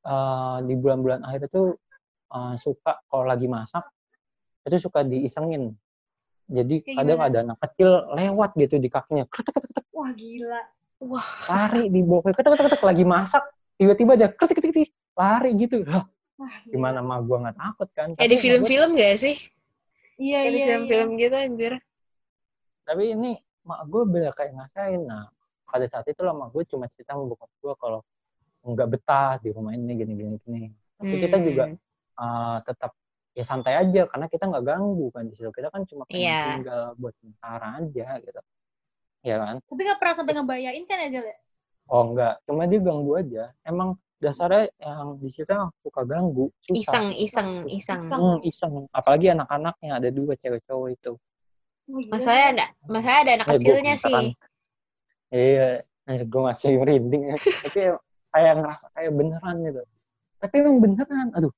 [0.06, 1.74] uh, di bulan-bulan akhir itu
[2.30, 3.84] uh, suka kalau lagi masak
[4.70, 5.74] itu suka diisengin
[6.46, 7.30] jadi Kayak kadang gimana?
[7.30, 9.26] ada anak kecil lewat gitu di kakinya.
[9.26, 9.86] Kretek, kretek, kretek.
[9.90, 10.62] Wah gila.
[11.02, 11.30] Wah.
[11.50, 12.22] Lari di bawah.
[12.30, 12.82] Kretek, kretek, kretek.
[12.86, 13.44] Lagi masak.
[13.76, 14.90] Tiba-tiba aja kretek, kretek.
[15.16, 15.84] Lari gitu.
[15.84, 16.08] Lah.
[16.36, 18.08] Wah, gimana mah gue nggak takut kan.
[18.20, 19.36] Kayak di film-film gak sih?
[20.20, 20.52] Iya, iya.
[20.52, 21.22] Di film-film iya.
[21.24, 21.74] gitu anjir.
[22.84, 23.32] Tapi ini
[23.64, 25.02] mak gue beda kayak ngasain.
[25.08, 25.32] Nah,
[25.64, 28.00] pada saat itu lah mak gue cuma cerita sama bokap gue kalau
[28.66, 30.62] nggak betah di rumah ini gini gini gini.
[31.00, 31.24] Tapi hmm.
[31.24, 31.64] kita juga
[32.20, 32.92] uh, tetap
[33.36, 36.56] ya santai aja karena kita nggak ganggu kan di situ kita kan cuma pengen yeah.
[36.56, 38.42] tinggal buat sementara aja gitu
[39.28, 41.36] ya kan tapi nggak pernah sampai ngebayain kan aja ya
[41.90, 42.42] oh enggak.
[42.46, 43.44] Cuma dia ganggu aja.
[43.66, 45.52] Emang dasarnya yang di situ
[45.84, 46.80] suka ganggu susah.
[46.80, 48.02] iseng iseng iseng.
[48.10, 48.74] Hmm, iseng.
[48.96, 51.14] Apalagi anak-anaknya ada dua cewek cowok itu.
[51.86, 52.10] Oh, iya.
[52.10, 54.24] masanya ada masanya ada anak eh, kecilnya sih.
[55.30, 55.70] iya
[56.26, 57.24] gue masih merinding.
[57.38, 57.80] Tapi
[58.34, 59.82] kayak ngerasa kayak beneran gitu.
[60.42, 61.54] Tapi emang beneran aduh.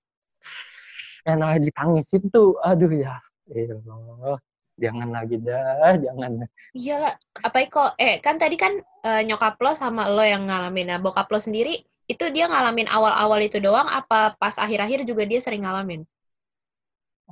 [1.23, 3.15] Yang namanya ditangisin tuh aduh ya.
[3.47, 4.39] Allah
[4.77, 6.45] jangan lagi dah jangan.
[6.77, 10.93] Iyalah apa kok eh kan tadi kan uh, nyokap lo sama lo yang ngalamin.
[10.93, 15.41] Nah bokap lo sendiri itu dia ngalamin awal-awal itu doang apa pas akhir-akhir juga dia
[15.41, 16.05] sering ngalamin?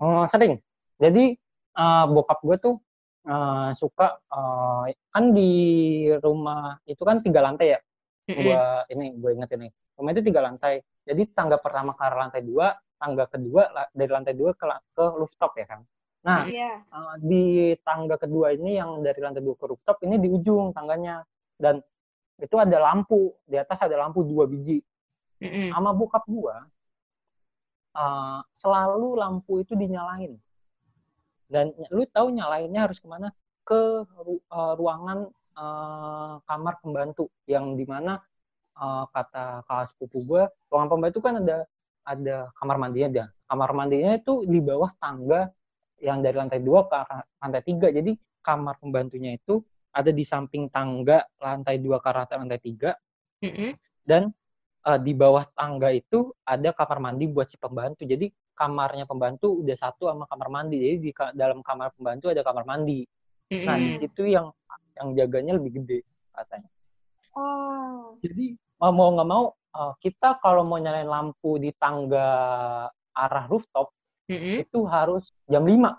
[0.02, 0.60] Oh sering.
[1.00, 1.38] Jadi
[1.78, 2.76] uh, bokap gue tuh
[3.30, 5.54] uh, suka uh, kan di
[6.20, 7.80] rumah itu kan tiga lantai ya?
[8.26, 8.44] Mm -hmm.
[8.44, 8.62] gue
[8.98, 9.68] ini gue inget ini.
[9.96, 10.82] Rumah itu tiga lantai.
[11.06, 14.66] Jadi tangga pertama ke lantai dua tangga kedua dari lantai dua ke,
[14.98, 15.86] ke rooftop ya kan.
[16.26, 16.82] Nah, yeah.
[16.82, 16.90] Iya.
[16.90, 17.46] uh, di
[17.86, 21.22] tangga kedua ini yang dari lantai dua ke rooftop ini di ujung tangganya
[21.62, 21.80] dan
[22.42, 24.82] itu ada lampu di atas ada lampu dua biji.
[25.40, 25.70] Mm-hmm.
[25.70, 26.66] Sama bokap gua
[27.96, 30.36] uh, selalu lampu itu dinyalain.
[31.46, 33.32] Dan lu tahu nyalainnya harus ke mana?
[33.62, 38.20] Ke uh, ruangan uh, kamar pembantu yang di mana
[38.78, 41.58] uh, kata kakak sepupu gue, ruangan pembantu kan ada
[42.06, 43.26] ada kamar mandinya dia.
[43.46, 45.50] Kamar mandinya itu di bawah tangga
[46.02, 46.98] yang dari lantai dua ke
[47.40, 47.88] lantai tiga.
[47.92, 48.12] Jadi
[48.44, 49.64] kamar pembantunya itu
[49.96, 52.92] ada di samping tangga lantai dua ke lantai tiga.
[53.42, 53.72] Mm -hmm.
[54.06, 54.24] Dan
[54.86, 58.04] uh, di bawah tangga itu ada kamar mandi buat si pembantu.
[58.06, 60.78] Jadi kamarnya pembantu udah satu sama kamar mandi.
[60.80, 63.04] Jadi di ka- dalam kamar pembantu ada kamar mandi.
[63.46, 64.50] Nah, di situ yang
[64.98, 66.00] yang jaganya lebih gede
[66.32, 66.70] katanya.
[67.36, 68.16] Oh.
[68.24, 72.28] Jadi mau mau nggak mau eh, kita kalau mau nyalain lampu di tangga
[73.16, 73.92] arah rooftop
[74.26, 74.66] Mm-mm.
[74.66, 75.98] itu harus jam 5.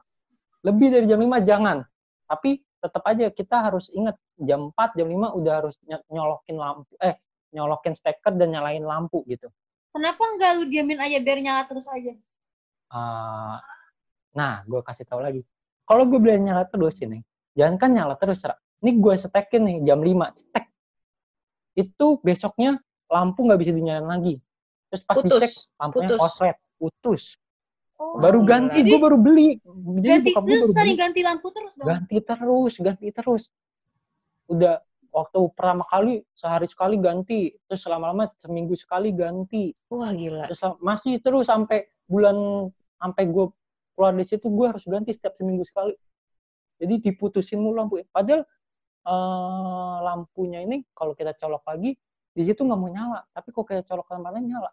[0.67, 1.87] Lebih dari jam 5 jangan.
[2.27, 6.93] Tapi tetap aja kita harus ingat jam 4, jam 5 udah harus ny- nyolokin lampu
[6.99, 7.17] eh
[7.55, 9.47] nyolokin steker dan nyalain lampu gitu.
[9.95, 12.13] Kenapa nggak lu diamin aja biar nyala terus aja?
[12.87, 13.57] Eh,
[14.37, 15.41] nah, gue kasih tahu lagi.
[15.87, 17.23] Kalau gue beli nyala terus ini,
[17.57, 18.59] jangan kan nyala terus, Ra.
[18.85, 20.67] Ini gue setekin nih jam 5, cetek.
[21.79, 22.77] Itu besoknya
[23.09, 24.35] lampu nggak bisa dinyalain lagi.
[24.93, 25.41] Terus pas Putus.
[25.41, 26.21] dicek lampunya Putus.
[26.21, 27.23] koslet, putus.
[27.97, 28.21] Oh.
[28.21, 28.51] Baru gila.
[28.69, 29.57] ganti, gue baru beli.
[30.05, 31.87] Jadi ganti terus sering ganti lampu terus dong.
[31.89, 33.43] Ganti terus, ganti terus.
[34.53, 34.85] Udah
[35.17, 39.73] waktu pertama kali sehari sekali ganti, terus lama-lama seminggu sekali ganti.
[39.89, 40.45] Wah gila.
[40.45, 42.69] terus masih terus sampai bulan
[43.01, 43.47] sampai gue
[43.97, 45.97] keluar dari situ gue harus ganti setiap seminggu sekali
[46.77, 48.45] jadi diputusin mulu lampu padahal
[49.09, 51.97] eh, lampunya ini kalau kita colok lagi
[52.37, 54.71] di situ nggak mau nyala tapi kok kayak colok lain nyala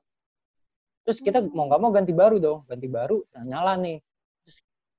[1.04, 2.60] terus kita mau nggak mau ganti baru dong.
[2.68, 3.98] Ganti baru nah, nyala nih.
[4.44, 4.58] Terus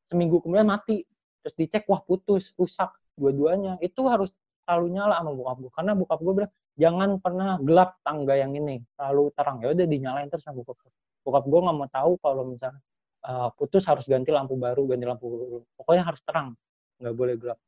[0.09, 1.05] seminggu kemudian mati.
[1.45, 3.81] Terus dicek wah putus rusak dua-duanya.
[3.81, 4.33] Itu harus
[4.65, 8.81] selalu nyala sama bokap gue karena bokap gue bilang jangan pernah gelap tangga yang ini.
[8.97, 9.57] Selalu terang.
[9.61, 10.93] Ya udah dinyalain terus sama bokap gue
[11.25, 12.81] bokap gue nggak mau tahu kalau misalnya
[13.25, 15.59] uh, putus harus ganti lampu baru ganti lampu baru.
[15.81, 16.53] Pokoknya harus terang.
[17.01, 17.59] Nggak boleh gelap.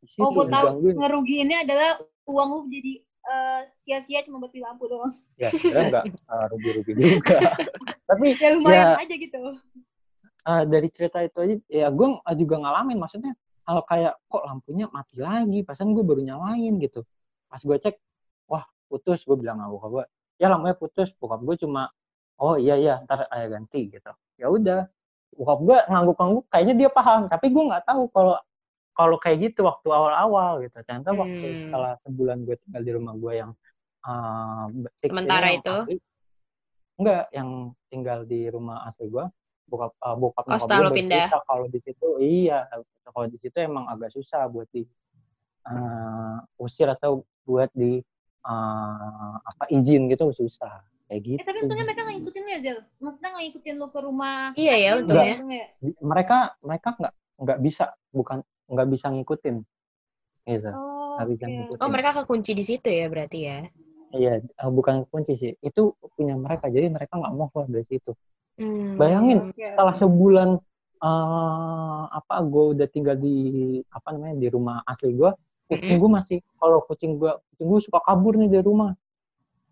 [0.00, 4.62] Di situ Oh, gue tahu ngerugiinnya adalah uang lu jadi eh, sia-sia cuma buat beli
[4.66, 5.14] lampu doang.
[5.38, 7.38] ya sebenarnya nggak uh, rugi-rugi juga
[8.12, 9.00] tapi Ya lumayan Ya.
[9.00, 9.40] aja gitu.
[10.42, 15.16] uh, dari cerita itu aja ya gue juga ngalamin maksudnya hal kayak kok lampunya mati
[15.16, 17.06] lagi pasan gue baru nyalain gitu
[17.46, 17.96] pas gue cek
[18.46, 20.04] wah putus gue bilang sama gue
[20.36, 21.88] ya lampunya putus bokap gue cuma
[22.36, 24.90] oh iya iya ntar ayah ganti gitu ya udah
[25.32, 28.34] bokap gue ngangguk-ngangguk kayaknya dia paham tapi gue nggak tahu kalau
[28.92, 31.60] kalau kayak gitu waktu awal-awal gitu ternyata waktu Hmm.
[31.64, 33.50] setelah sebulan gue tinggal di rumah gue yang
[34.04, 34.66] uh,
[35.00, 36.02] Sementara itu?
[37.02, 37.50] Enggak yang
[37.90, 39.26] tinggal di rumah asli gue
[39.66, 41.26] bokap uh, bokap Oh, nyokap setelah gue lo pindah.
[41.44, 42.58] kalau di situ iya
[43.04, 44.86] kalau di situ emang agak susah buat di
[45.66, 47.98] uh, usir atau buat di
[48.44, 52.78] uh, apa izin gitu susah kayak gitu Eh tapi untungnya mereka nggak ngikutin ya Zel.
[52.98, 54.40] Maksudnya nggak ngikutin lu ke rumah.
[54.56, 55.36] Iya ya, untungnya.
[55.76, 57.84] Di- mereka mereka nggak nggak bisa
[58.14, 58.38] bukan
[58.70, 59.56] nggak bisa ngikutin
[60.42, 61.44] gitu Oh, oke.
[61.44, 63.58] ngikutin Oh mereka kekunci di situ ya berarti ya.
[64.12, 68.12] Iya eh, bukan kunci sih itu punya mereka jadi mereka nggak mau keluar dari situ
[68.52, 69.00] Hmm.
[69.00, 69.64] Bayangin, Oke.
[69.64, 70.48] setelah sebulan
[71.02, 73.34] eh apa gue udah tinggal di
[73.88, 75.32] apa namanya di rumah asli gue
[75.66, 78.92] kucing gue masih kalau kucing gue kucing gue suka kabur nih dari rumah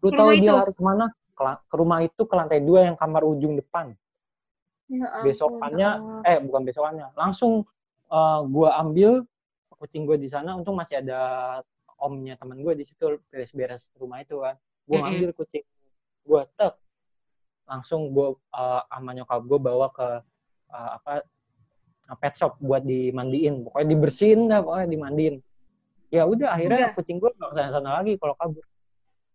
[0.01, 3.21] lu tahu dia lari ke mana ke, ke rumah itu ke lantai dua yang kamar
[3.23, 3.93] ujung depan
[4.89, 5.25] Ya ampun.
[5.29, 6.25] besokannya Oh.
[6.27, 7.69] eh bukan besokannya langsung
[8.11, 9.11] eh, gue ambil
[9.77, 11.21] kucing gue di sana untung masih ada
[12.01, 14.57] omnya teman gue di situ beres-beres rumah itu kan.
[14.85, 15.65] Gue ngambil kucing
[16.25, 16.75] gue tek.
[17.69, 20.09] Langsung gue eh, sama nyokap gue bawa ke
[20.71, 21.13] eh, apa
[22.19, 23.63] pet shop buat dimandiin.
[23.69, 25.37] Pokoknya dibersihin dah pokoknya dimandiin.
[26.11, 26.97] Ya udah akhirnya Udah.
[26.99, 28.65] kucing gue nggak sana sana lagi kalau kabur.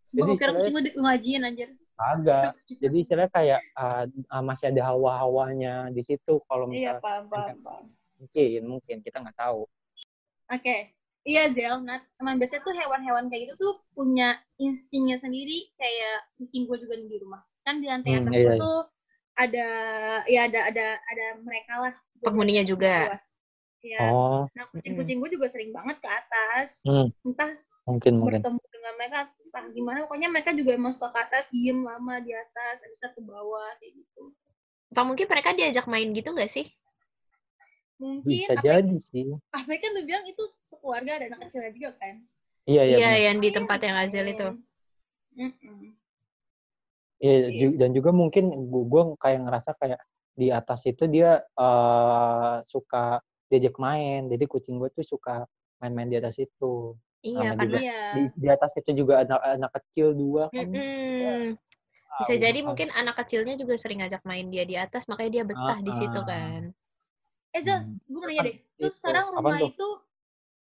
[0.03, 1.69] Sumpah gue Jadi kira kucing di- ngajiin anjir.
[1.95, 7.23] agak jadi istilahnya kayak eh, eh, masih ada hawa-hawanya di situ kalau Iya, misalnya paham,
[7.31, 7.85] paham, paham.
[8.19, 8.95] mungkin mungkin.
[8.99, 9.63] Kita nggak tahu.
[10.51, 10.91] Oke.
[11.25, 11.75] Iya, Zel.
[11.87, 16.93] Nah, emang biasanya tuh hewan-hewan kayak gitu tuh punya instingnya sendiri kayak kucing gue juga
[17.01, 17.41] nih di rumah.
[17.65, 18.61] Kan di lantai Hmm, atas iya, iya.
[18.61, 18.75] tuh
[19.35, 19.67] ada
[20.29, 21.93] ya ada ada ada mereka lah.
[22.21, 22.93] Penghuninya juga.
[23.09, 23.17] Gua.
[23.85, 23.99] Iya.
[24.01, 26.67] oh Nah, kucing-kucing gue juga sering banget ke atas.
[26.85, 27.07] Hmm.
[27.25, 27.51] Entah
[27.85, 31.79] mungkin mungkin bertemu dengan mereka entah gimana pokoknya mereka juga emang suka ke atas diem
[31.83, 34.23] lama di atas habis itu ke bawah kayak gitu
[34.91, 36.65] Atau mungkin mereka diajak main gitu nggak sih?
[38.01, 42.15] Mungkin bisa jadi sih apa kan lu bilang itu sekeluarga ada anak kecilnya juga kan
[42.67, 44.47] iya iya Iya, yang di tempat yang Azel itu.
[47.23, 47.55] Iya, sih.
[47.59, 49.99] ju- dan juga mungkin gue kayak ngerasa kayak
[50.35, 55.47] di atas itu dia eh, suka diajak main jadi kucing gue tuh suka
[55.79, 57.79] main-main di atas itu Iya, juga.
[57.81, 61.55] iya di, di atas itu juga anak anak kecil dua kan Mm-mm.
[62.19, 65.43] bisa tahu, jadi mungkin anak kecilnya juga sering ngajak main dia di atas, makanya dia
[65.43, 66.29] betah di situ Ah, ah.
[66.31, 66.61] kan.
[67.55, 67.95] Eh Hmm.
[68.03, 68.55] gue mau nanya deh.
[68.59, 69.69] Itu, terus sekarang rumah tuh?
[69.71, 69.87] itu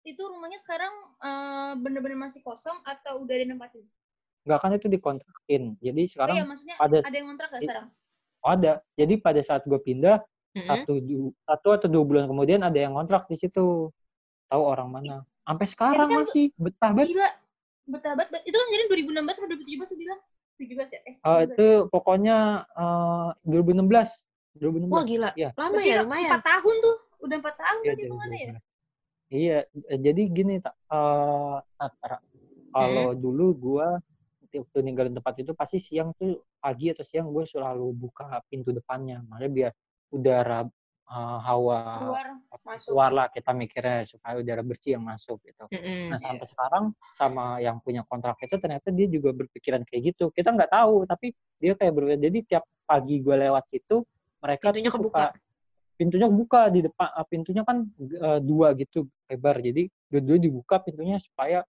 [0.08, 3.84] itu rumahnya sekarang eh, bener-bener masih kosong atau udah ada yang nempatin
[4.48, 5.76] nggak kan itu dikontrakin.
[5.84, 7.88] Jadi oh sekarang iya maksudnya ada- ada yang ngontrak gak sekarang?
[8.40, 8.72] Ada.
[8.96, 10.24] Jadi pada saat gue pindah
[10.56, 10.64] Mm-mm.
[10.64, 10.94] satu
[11.44, 13.92] satu atau dua bulan kemudian ada yang kontrak di situ.
[14.48, 15.16] Tahu orang mana.
[15.44, 16.56] Sampai sekarang kan masih.
[16.56, 17.12] Betah banget.
[17.12, 17.30] Gila.
[17.92, 18.40] Betah banget.
[18.48, 20.20] Itu kan jadi 2016 atau 2017 lu bilang
[20.56, 21.00] 17 ya?
[21.04, 21.52] Eh Eh, 17.
[21.52, 22.38] itu pokoknya
[22.72, 24.24] eh, 2016
[24.60, 24.94] 2016.
[24.94, 25.50] Wah gila, Iya.
[25.56, 26.30] lama Berarti ya lumayan.
[26.34, 26.96] Empat tahun tuh.
[27.18, 28.14] Udah empat tahun Iya, berarti jadi ya?
[28.14, 28.66] 2016.
[29.28, 29.58] Iya,
[29.92, 32.18] eh, jadi gini tak eh Nat, Ra.
[32.72, 33.88] kalau dulu gua
[34.48, 39.22] waktu ninggalin tempat itu pasti siang tuh pagi atau siang gue selalu buka pintu depannya,
[39.28, 39.72] makanya biar
[40.10, 40.60] udara
[41.08, 42.28] eh, hawa Keluar,
[42.64, 42.88] masuk.
[42.96, 45.68] keluar lah kita mikirnya supaya udara bersih yang masuk gitu.
[45.70, 46.10] Mm-mm.
[46.12, 50.32] Nah sampai sekarang sama yang punya kontrak itu ternyata dia juga berpikiran kayak gitu.
[50.32, 52.20] Kita nggak tahu tapi dia kayak berbeda.
[52.24, 54.04] Jadi tiap pagi gue lewat situ
[54.38, 55.26] mereka Pintunya tuh kebuka.
[55.34, 55.46] suka
[55.98, 59.58] pintunya buka di depan eh, pintunya kan eh, dua gitu lebar.
[59.58, 61.66] Jadi dua-dua dibuka pintunya supaya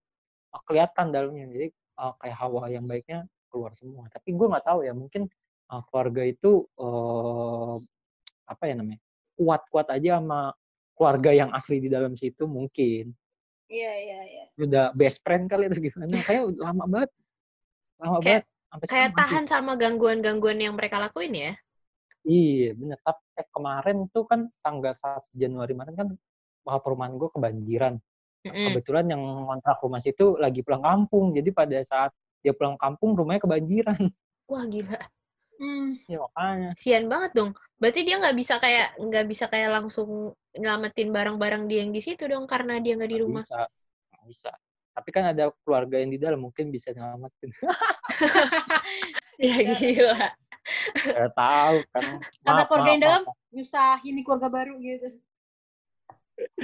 [0.52, 1.48] eh, kelihatan dalamnya.
[1.48, 4.04] Jadi eh, kayak hawa yang baiknya keluar semua.
[4.12, 5.32] Tapi gue nggak tahu ya mungkin
[5.72, 7.76] eh, keluarga itu eh,
[8.48, 9.00] apa ya namanya
[9.38, 10.52] kuat-kuat aja sama
[10.92, 13.14] keluarga yang asli di dalam situ mungkin.
[13.68, 14.44] Iya, iya, iya.
[14.56, 16.08] udah best friend kali itu gimana?
[16.24, 17.10] Kayak lama banget.
[18.00, 18.44] Lama Kayak- banget.
[18.68, 21.52] Sampai Kayak tahan sama gangguan-gangguan yang mereka lakuin ya.
[22.28, 22.98] Iya bener.
[23.00, 26.08] Tapi eh, kemarin tuh kan tanggal 1 Januari kemarin kan
[26.68, 27.94] wah, perumahan gue kebanjiran.
[27.96, 28.66] Nah, Mm-mm.
[28.70, 31.32] Kebetulan yang kontrak rumah situ lagi pulang kampung.
[31.32, 32.12] Jadi pada saat
[32.44, 33.98] dia pulang kampung rumahnya kebanjiran.
[34.46, 35.00] Wah gila,
[35.58, 35.98] Hmm.
[36.06, 36.70] ya makanya.
[36.78, 37.50] sian banget dong.
[37.82, 42.30] Berarti dia nggak bisa kayak nggak bisa kayak langsung nyelamatin barang-barang dia yang di situ
[42.30, 43.42] dong karena dia nggak di rumah.
[43.42, 43.66] bisa.
[44.14, 44.50] Nggak bisa.
[44.94, 47.50] Tapi kan ada keluarga yang di dalam mungkin bisa nyelamatin.
[49.38, 50.34] Ya gila.
[51.00, 52.04] Saya tahu kan.
[52.44, 55.08] Maaf, keluarga yang dalam, nyusahin di keluarga baru gitu.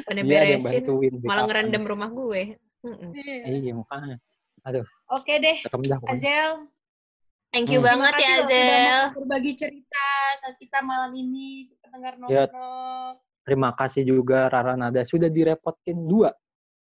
[0.07, 1.13] Pada ada yang beresin, bantuin.
[1.25, 2.43] malah ngerendam rumah gue.
[3.15, 3.43] Iya.
[3.49, 4.17] Iya makanya.
[5.11, 5.57] Oke deh.
[6.09, 6.69] Azel.
[7.51, 7.87] Thank you Hmm.
[7.87, 8.87] banget Terima ya kasih loh sudah Zel.
[8.91, 10.07] mau berbagi cerita
[10.43, 12.51] ke kita malam ini, pendengar Ya.
[12.51, 13.15] nongkrong.
[13.45, 16.35] Terima kasih juga Rara Nada sudah direpotkin dua.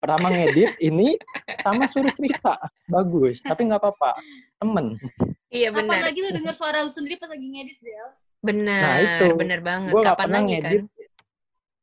[0.02, 1.14] Pertama ngedit ini
[1.62, 2.58] sama suruh cerita.
[2.90, 4.18] Bagus, tapi nggak apa-apa.
[4.58, 4.98] Temen.
[5.46, 6.02] Iya benar.
[6.02, 8.10] lagi lu denger suara lu sendiri pas lagi ngedit, Zel?
[8.42, 8.82] Benar.
[8.82, 9.26] Nah, itu.
[9.38, 9.90] Benar banget.
[9.94, 10.82] Gue nggak Kapan pernah lagi ngedit.
[10.82, 10.84] kan?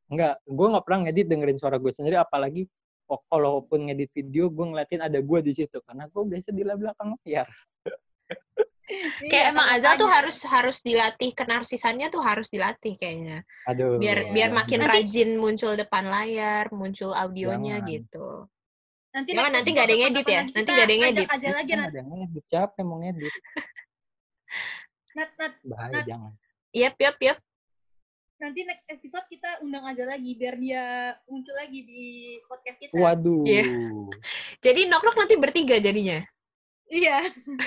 [0.09, 2.15] Enggak, gue nggak pernah ngedit dengerin suara gue sendiri.
[2.19, 2.61] Apalagi
[3.07, 5.79] oh, kalaupun ngedit video, gue ngeliatin ada gue di situ.
[5.87, 7.47] Karena gue biasa di belakang layar.
[8.89, 10.15] Kayak Iya, emang sama Azal tuh aja.
[10.17, 13.45] harus harus dilatih kenarsisannya tuh harus dilatih kayaknya.
[13.69, 14.01] Aduh.
[14.01, 14.33] Biar Iya.
[14.33, 17.91] biar makin Nanti- rajin muncul depan layar, muncul audionya Jangan.
[17.93, 18.27] gitu.
[19.09, 20.41] Nanti Jangan, nanti nggak ada yang edit ya?
[20.41, 21.27] kapan-kapan Nanti kita nggak ada yang edit.
[21.29, 21.85] Azel lagi, Nat.
[21.85, 22.43] ada yang ngedit.
[22.45, 23.33] Siapa yang mau ngedit?
[25.17, 25.53] Nat, Nat.
[25.65, 26.05] Bahaya, Nat.
[26.05, 26.31] jangan.
[26.69, 27.37] Yap, yap, yap.
[28.39, 30.83] Nanti next episode kita undang Azel lagi, biar dia
[31.27, 32.03] muncul lagi di
[32.45, 32.93] podcast kita.
[32.95, 33.43] Waduh.
[33.43, 33.65] Iya.
[34.65, 36.23] Jadi nok-nok nanti bertiga jadinya.
[36.89, 37.17] Iya.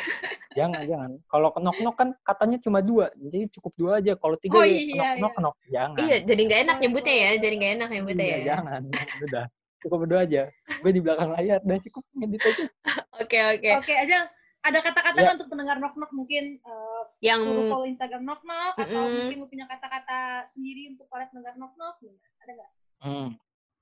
[0.58, 1.10] Jangan, jangan.
[1.32, 3.08] Kalau kenok-nok kan katanya cuma dua.
[3.16, 4.12] Jadi cukup dua aja.
[4.20, 5.54] Kalau tiga Oh, ya iya, kenok-nok, kenok.
[5.72, 5.96] Jangan.
[6.04, 7.30] Iya, jadi nggak enak nyebutnya ya.
[7.40, 8.44] Jadi nggak enak nyebutnya Iya, ya.
[8.52, 8.80] jangan.
[9.24, 9.44] Udah.
[9.80, 10.42] Cukup berdua aja.
[10.84, 11.58] Gue di belakang layar.
[11.64, 12.64] Udah cukup ngedit aja.
[13.22, 13.68] Oke, oke.
[13.80, 14.24] Oke, Azel.
[14.62, 15.22] Ada kata-kata Ya.
[15.24, 19.14] nggak untuk pendengar nok-nok mungkin eh, Yang follow Instagram nok-nok atau Mm-mm.
[19.24, 21.96] mungkin lu punya kata-kata sendiri untuk para pendengar nok-nok?
[22.44, 22.70] Ada nggak?
[23.02, 23.28] Hmm.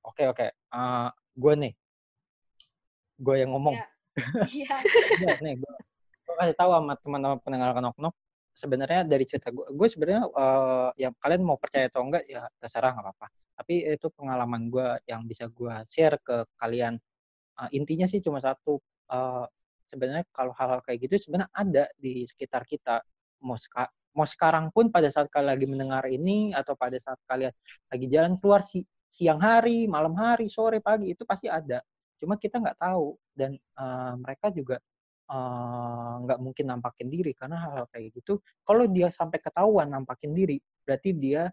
[0.07, 0.46] Oke, oke.
[0.55, 1.72] Eh, gue nih.
[3.18, 3.74] Gue yang ngomong.
[3.74, 3.85] Ya.
[4.46, 4.74] Iya.
[5.44, 5.72] Nih gue,
[6.26, 8.14] gue kasih tahu sama teman-teman pendengar kenok nok
[8.50, 12.92] sebenarnya dari cerita gue gue sebenarnya eh, ya kalian mau percaya atau enggak ya terserah
[12.94, 13.26] nggak apa-apa.
[13.61, 16.98] Tapi itu pengalaman gue yang bisa gue share ke kalian.
[17.61, 18.78] Eh, intinya sih cuma satu
[19.11, 19.46] eh,
[19.90, 23.02] sebenarnya kalau hal-hal kayak gitu sebenarnya ada di sekitar kita.
[23.40, 27.54] Mau seka- mau sekarang pun pada saat kalian lagi mendengar ini atau pada saat kalian
[27.88, 31.83] lagi jalan keluar si siang hari malam hari sore pagi itu pasti ada
[32.20, 34.78] cuma kita nggak tahu dan eh, mereka juga
[36.26, 38.42] nggak mungkin nampakin diri karena hal-hal kayak gitu.
[38.66, 41.46] Kalau dia sampai ketahuan nampakin diri berarti dia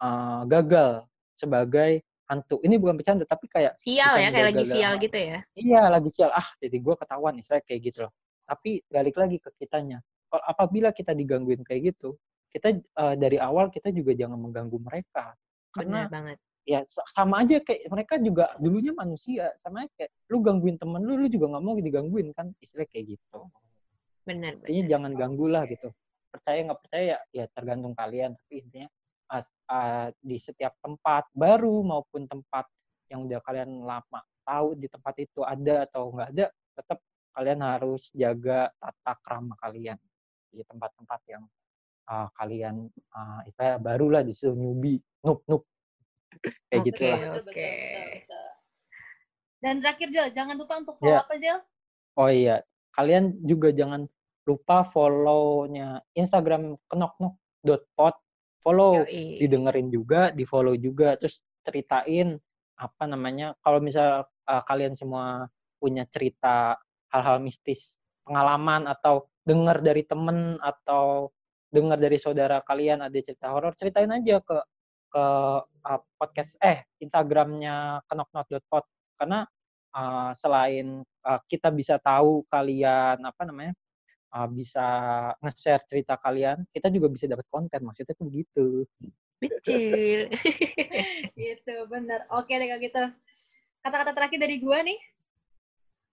[0.00, 1.04] eh, gagal
[1.36, 2.60] sebagai hantu.
[2.64, 5.38] Ini bukan bercanda tapi kayak sial ya, kayak lagi gagal sial gitu ya.
[5.56, 6.32] iya lagi sial.
[6.32, 8.12] Ah jadi gue ketahuan istilahnya kayak gitu loh.
[8.48, 10.00] Tapi balik lagi ke kitanya.
[10.28, 12.16] Kalau apabila kita digangguin kayak gitu
[12.48, 15.36] kita eh, dari awal kita juga jangan mengganggu mereka.
[15.72, 16.38] Karena Benar banget.
[16.68, 19.56] Ya sa- sama aja kayak mereka juga dulunya manusia.
[19.56, 22.52] Sama aja kayak lu gangguin temen lu lu juga nggak mau digangguin kan?
[22.60, 23.40] Istilah kayak gitu.
[24.28, 24.60] Benar.
[24.68, 25.88] intinya jangan ganggu lah gitu.
[26.28, 28.36] Percaya nggak percaya ya, ya tergantung kalian.
[28.36, 28.88] Tapi intinya
[29.32, 32.68] as- ah, di setiap tempat baru maupun tempat
[33.08, 37.00] yang udah kalian lama tahu di tempat itu ada atau nggak ada tetap
[37.32, 39.96] kalian harus jaga tata krama kalian.
[40.52, 41.48] Di tempat-tempat yang
[42.12, 45.64] ah, kalian uh, istilah baru lah di situ newbie noob noob
[46.70, 46.88] kayak Oke.
[46.92, 47.70] gitu lah oke.
[49.58, 51.26] Dan terakhir Zel, jangan lupa untuk follow Ya.
[51.26, 51.58] apa Zel?
[52.14, 52.62] Oh iya,
[52.94, 54.06] kalian juga jangan
[54.46, 58.14] lupa follow-nya Instagram kenoknok.pod.
[58.58, 59.38] Follow, Yoi.
[59.38, 62.38] didengerin juga, di follow juga, terus ceritain
[62.78, 63.54] apa namanya.
[63.62, 65.46] Kalau misal uh, kalian semua
[65.78, 66.74] punya cerita
[67.14, 71.32] hal-hal mistis, pengalaman atau dengar dari temen atau
[71.70, 74.58] dengar dari saudara kalian ada cerita horor, ceritain aja ke
[75.08, 75.26] ke
[75.64, 78.84] uh, podcast eh Instagramnya kenoknot.pod
[79.18, 79.48] karena
[79.96, 83.74] uh, selain uh, kita bisa tahu kalian apa namanya
[84.34, 84.86] uh, bisa
[85.40, 87.80] nge-share cerita kalian, kita juga bisa dapat konten.
[87.84, 88.66] Maksudnya tuh begitu.
[89.38, 90.28] Betul.
[91.38, 92.26] gitu, bener.
[92.34, 92.98] Oke deh kalau gitu.
[93.84, 94.98] Kata-kata terakhir dari gua nih.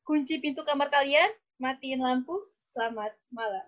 [0.05, 3.65] Kunci pintu kamar kalian, matiin lampu, selamat malam.